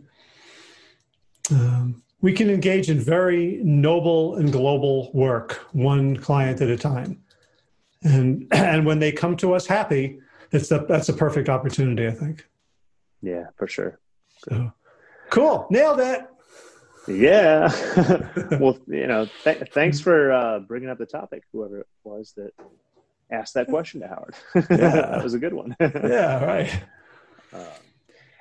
um, 1.50 2.02
we 2.22 2.32
can 2.32 2.48
engage 2.48 2.88
in 2.88 2.98
very 2.98 3.60
noble 3.62 4.36
and 4.36 4.50
global 4.50 5.10
work 5.12 5.66
one 5.72 6.16
client 6.16 6.60
at 6.60 6.70
a 6.70 6.78
time. 6.78 7.20
And 8.02 8.46
and 8.52 8.86
when 8.86 9.00
they 9.00 9.12
come 9.12 9.36
to 9.38 9.52
us 9.52 9.66
happy 9.66 10.20
that's 10.50 10.68
the, 10.68 10.84
that's 10.86 11.08
a 11.08 11.14
perfect 11.14 11.48
opportunity 11.48 12.06
i 12.06 12.10
think. 12.10 12.46
Yeah 13.20 13.46
for 13.56 13.66
sure. 13.66 13.98
So, 14.48 14.72
cool. 15.30 15.66
Nailed 15.70 16.00
it. 16.00 16.26
Yeah. 17.06 17.70
Well 18.58 18.78
you 18.86 19.06
know 19.06 19.26
th- 19.44 19.70
thanks 19.72 20.00
for 20.00 20.32
uh, 20.32 20.60
bringing 20.60 20.88
up 20.88 20.98
the 20.98 21.06
topic 21.06 21.42
whoever 21.52 21.80
it 21.80 21.86
was 22.04 22.32
that 22.36 22.52
asked 23.30 23.54
that 23.54 23.68
question 23.68 24.00
to 24.00 24.08
howard. 24.08 24.34
Yeah. 24.70 24.90
That 25.10 25.24
was 25.24 25.34
a 25.34 25.38
good 25.38 25.54
one. 25.54 25.76
Yeah 25.80 26.44
right. 26.44 26.82
Um, 27.52 27.81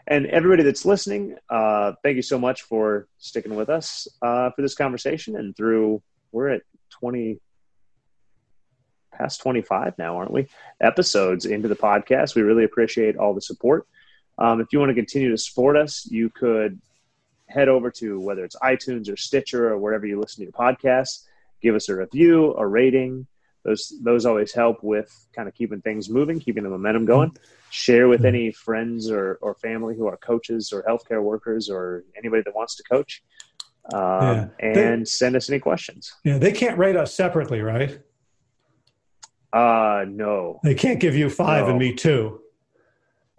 and 0.07 0.25
everybody 0.27 0.63
that's 0.63 0.85
listening, 0.85 1.35
uh, 1.49 1.93
thank 2.03 2.15
you 2.15 2.21
so 2.21 2.39
much 2.39 2.63
for 2.63 3.07
sticking 3.17 3.55
with 3.55 3.69
us 3.69 4.07
uh, 4.21 4.51
for 4.51 4.61
this 4.61 4.75
conversation. 4.75 5.35
And 5.35 5.55
through, 5.55 6.01
we're 6.31 6.49
at 6.49 6.61
20, 6.91 7.39
past 9.13 9.41
25 9.41 9.97
now, 9.97 10.17
aren't 10.17 10.31
we? 10.31 10.47
Episodes 10.79 11.45
into 11.45 11.67
the 11.67 11.75
podcast. 11.75 12.35
We 12.35 12.41
really 12.41 12.63
appreciate 12.63 13.17
all 13.17 13.33
the 13.33 13.41
support. 13.41 13.87
Um, 14.37 14.61
if 14.61 14.67
you 14.71 14.79
want 14.79 14.89
to 14.89 14.95
continue 14.95 15.29
to 15.29 15.37
support 15.37 15.77
us, 15.77 16.07
you 16.09 16.29
could 16.29 16.79
head 17.47 17.67
over 17.67 17.91
to 17.91 18.19
whether 18.19 18.43
it's 18.43 18.55
iTunes 18.57 19.11
or 19.11 19.17
Stitcher 19.17 19.69
or 19.69 19.77
wherever 19.77 20.05
you 20.05 20.19
listen 20.19 20.43
to 20.43 20.43
your 20.45 20.53
podcasts. 20.53 21.25
Give 21.61 21.75
us 21.75 21.89
a 21.89 21.95
review, 21.95 22.55
a 22.55 22.65
rating, 22.65 23.27
those 23.63 23.93
those 24.01 24.25
always 24.25 24.53
help 24.53 24.83
with 24.83 25.27
kind 25.35 25.47
of 25.47 25.53
keeping 25.53 25.81
things 25.81 26.09
moving, 26.09 26.39
keeping 26.39 26.63
the 26.63 26.69
momentum 26.69 27.05
going. 27.05 27.35
Share 27.69 28.07
with 28.07 28.25
any 28.25 28.51
friends 28.51 29.09
or, 29.09 29.39
or 29.41 29.55
family 29.55 29.95
who 29.95 30.07
are 30.07 30.17
coaches 30.17 30.73
or 30.73 30.83
healthcare 30.83 31.23
workers 31.23 31.69
or 31.69 32.03
anybody 32.17 32.41
that 32.43 32.53
wants 32.53 32.75
to 32.75 32.83
coach, 32.83 33.23
um, 33.93 34.01
yeah. 34.01 34.47
and 34.59 35.01
they, 35.01 35.05
send 35.05 35.35
us 35.35 35.49
any 35.49 35.59
questions. 35.59 36.13
Yeah, 36.25 36.37
they 36.37 36.51
can't 36.51 36.77
rate 36.77 36.95
us 36.95 37.15
separately, 37.15 37.61
right? 37.61 37.99
Uh 39.53 40.05
no. 40.07 40.59
They 40.63 40.75
can't 40.75 40.99
give 40.99 41.15
you 41.15 41.29
five 41.29 41.65
no. 41.65 41.71
and 41.71 41.79
me 41.79 41.93
two. 41.93 42.41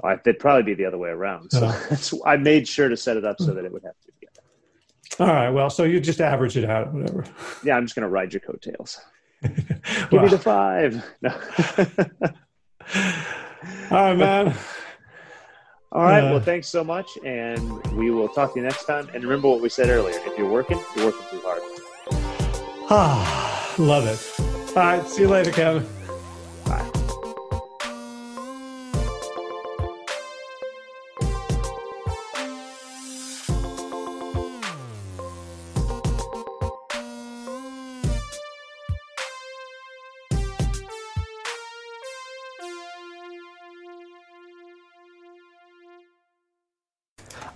I, 0.05 0.15
it'd 0.15 0.39
probably 0.39 0.63
be 0.63 0.75
the 0.75 0.87
other 0.87 0.99
way 0.99 1.11
around. 1.11 1.51
So 1.51 1.71
oh. 1.71 2.23
I 2.27 2.37
made 2.37 2.67
sure 2.67 2.89
to 2.89 2.97
set 2.97 3.17
it 3.17 3.25
up 3.25 3.37
so 3.39 3.53
that 3.53 3.65
it 3.65 3.73
would 3.73 3.83
have 3.85 4.01
to 4.01 4.13
be. 4.21 4.27
All 5.21 5.27
right. 5.27 5.51
Well, 5.51 5.69
so 5.69 5.85
you 5.85 6.01
just 6.01 6.21
average 6.21 6.57
it 6.57 6.65
out, 6.65 6.93
whatever. 6.93 7.25
Yeah, 7.63 7.77
I'm 7.77 7.85
just 7.85 7.95
going 7.95 8.03
to 8.03 8.09
ride 8.09 8.33
your 8.33 8.41
coattails. 8.41 8.99
Give 10.11 10.23
me 10.23 10.29
the 10.29 10.39
five. 10.39 11.05
No. 11.23 11.31
All 13.91 13.99
right, 13.99 14.17
man. 14.17 14.57
All 15.93 16.03
right. 16.03 16.21
Uh, 16.25 16.33
well, 16.33 16.41
thanks 16.41 16.69
so 16.69 16.83
much. 16.83 17.19
And 17.25 17.85
we 17.93 18.11
will 18.11 18.29
talk 18.29 18.55
to 18.55 18.61
you 18.61 18.67
next 18.67 18.85
time. 18.85 19.09
And 19.15 19.23
remember 19.23 19.49
what 19.49 19.61
we 19.61 19.69
said 19.69 19.89
earlier 19.89 20.19
if 20.25 20.39
you're 20.39 20.51
working, 20.51 20.81
you're 20.97 21.07
working 21.07 21.27
too 21.31 21.41
hard. 21.45 21.63
Ah, 22.95 23.75
love 23.79 24.07
it. 24.07 24.77
All 24.77 24.83
right. 24.83 25.09
See 25.09 25.23
you 25.23 25.29
later, 25.29 25.51
Kevin. 25.51 25.87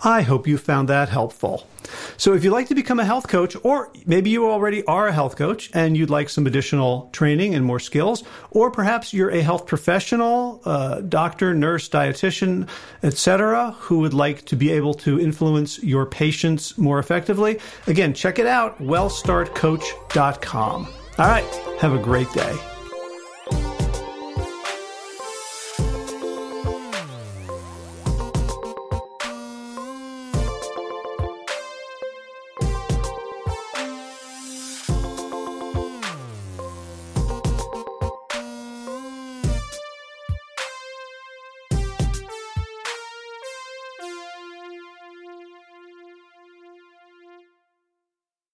I 0.06 0.22
hope 0.22 0.46
you 0.46 0.56
found 0.56 0.88
that 0.88 1.08
helpful. 1.08 1.66
So, 2.16 2.32
if 2.32 2.44
you'd 2.44 2.52
like 2.52 2.68
to 2.68 2.76
become 2.76 3.00
a 3.00 3.04
health 3.04 3.26
coach, 3.26 3.56
or 3.64 3.90
maybe 4.06 4.30
you 4.30 4.48
already 4.48 4.84
are 4.84 5.08
a 5.08 5.12
health 5.12 5.34
coach 5.36 5.68
and 5.74 5.96
you'd 5.96 6.10
like 6.10 6.28
some 6.28 6.46
additional 6.46 7.10
training 7.12 7.56
and 7.56 7.64
more 7.64 7.80
skills, 7.80 8.22
or 8.52 8.70
perhaps 8.70 9.12
you're 9.12 9.30
a 9.30 9.42
health 9.42 9.66
professional, 9.66 10.62
uh, 10.64 11.00
doctor, 11.00 11.54
nurse, 11.54 11.88
dietitian, 11.88 12.68
etc., 13.02 13.72
who 13.80 13.98
would 13.98 14.14
like 14.14 14.44
to 14.44 14.54
be 14.54 14.70
able 14.70 14.94
to 14.94 15.20
influence 15.20 15.82
your 15.82 16.06
patients 16.06 16.78
more 16.78 17.00
effectively, 17.00 17.58
again, 17.88 18.14
check 18.14 18.38
it 18.38 18.46
out 18.46 18.78
wellstartcoach.com. 18.78 20.88
All 21.18 21.26
right, 21.26 21.54
have 21.80 21.94
a 21.94 21.98
great 21.98 22.30
day. 22.32 22.75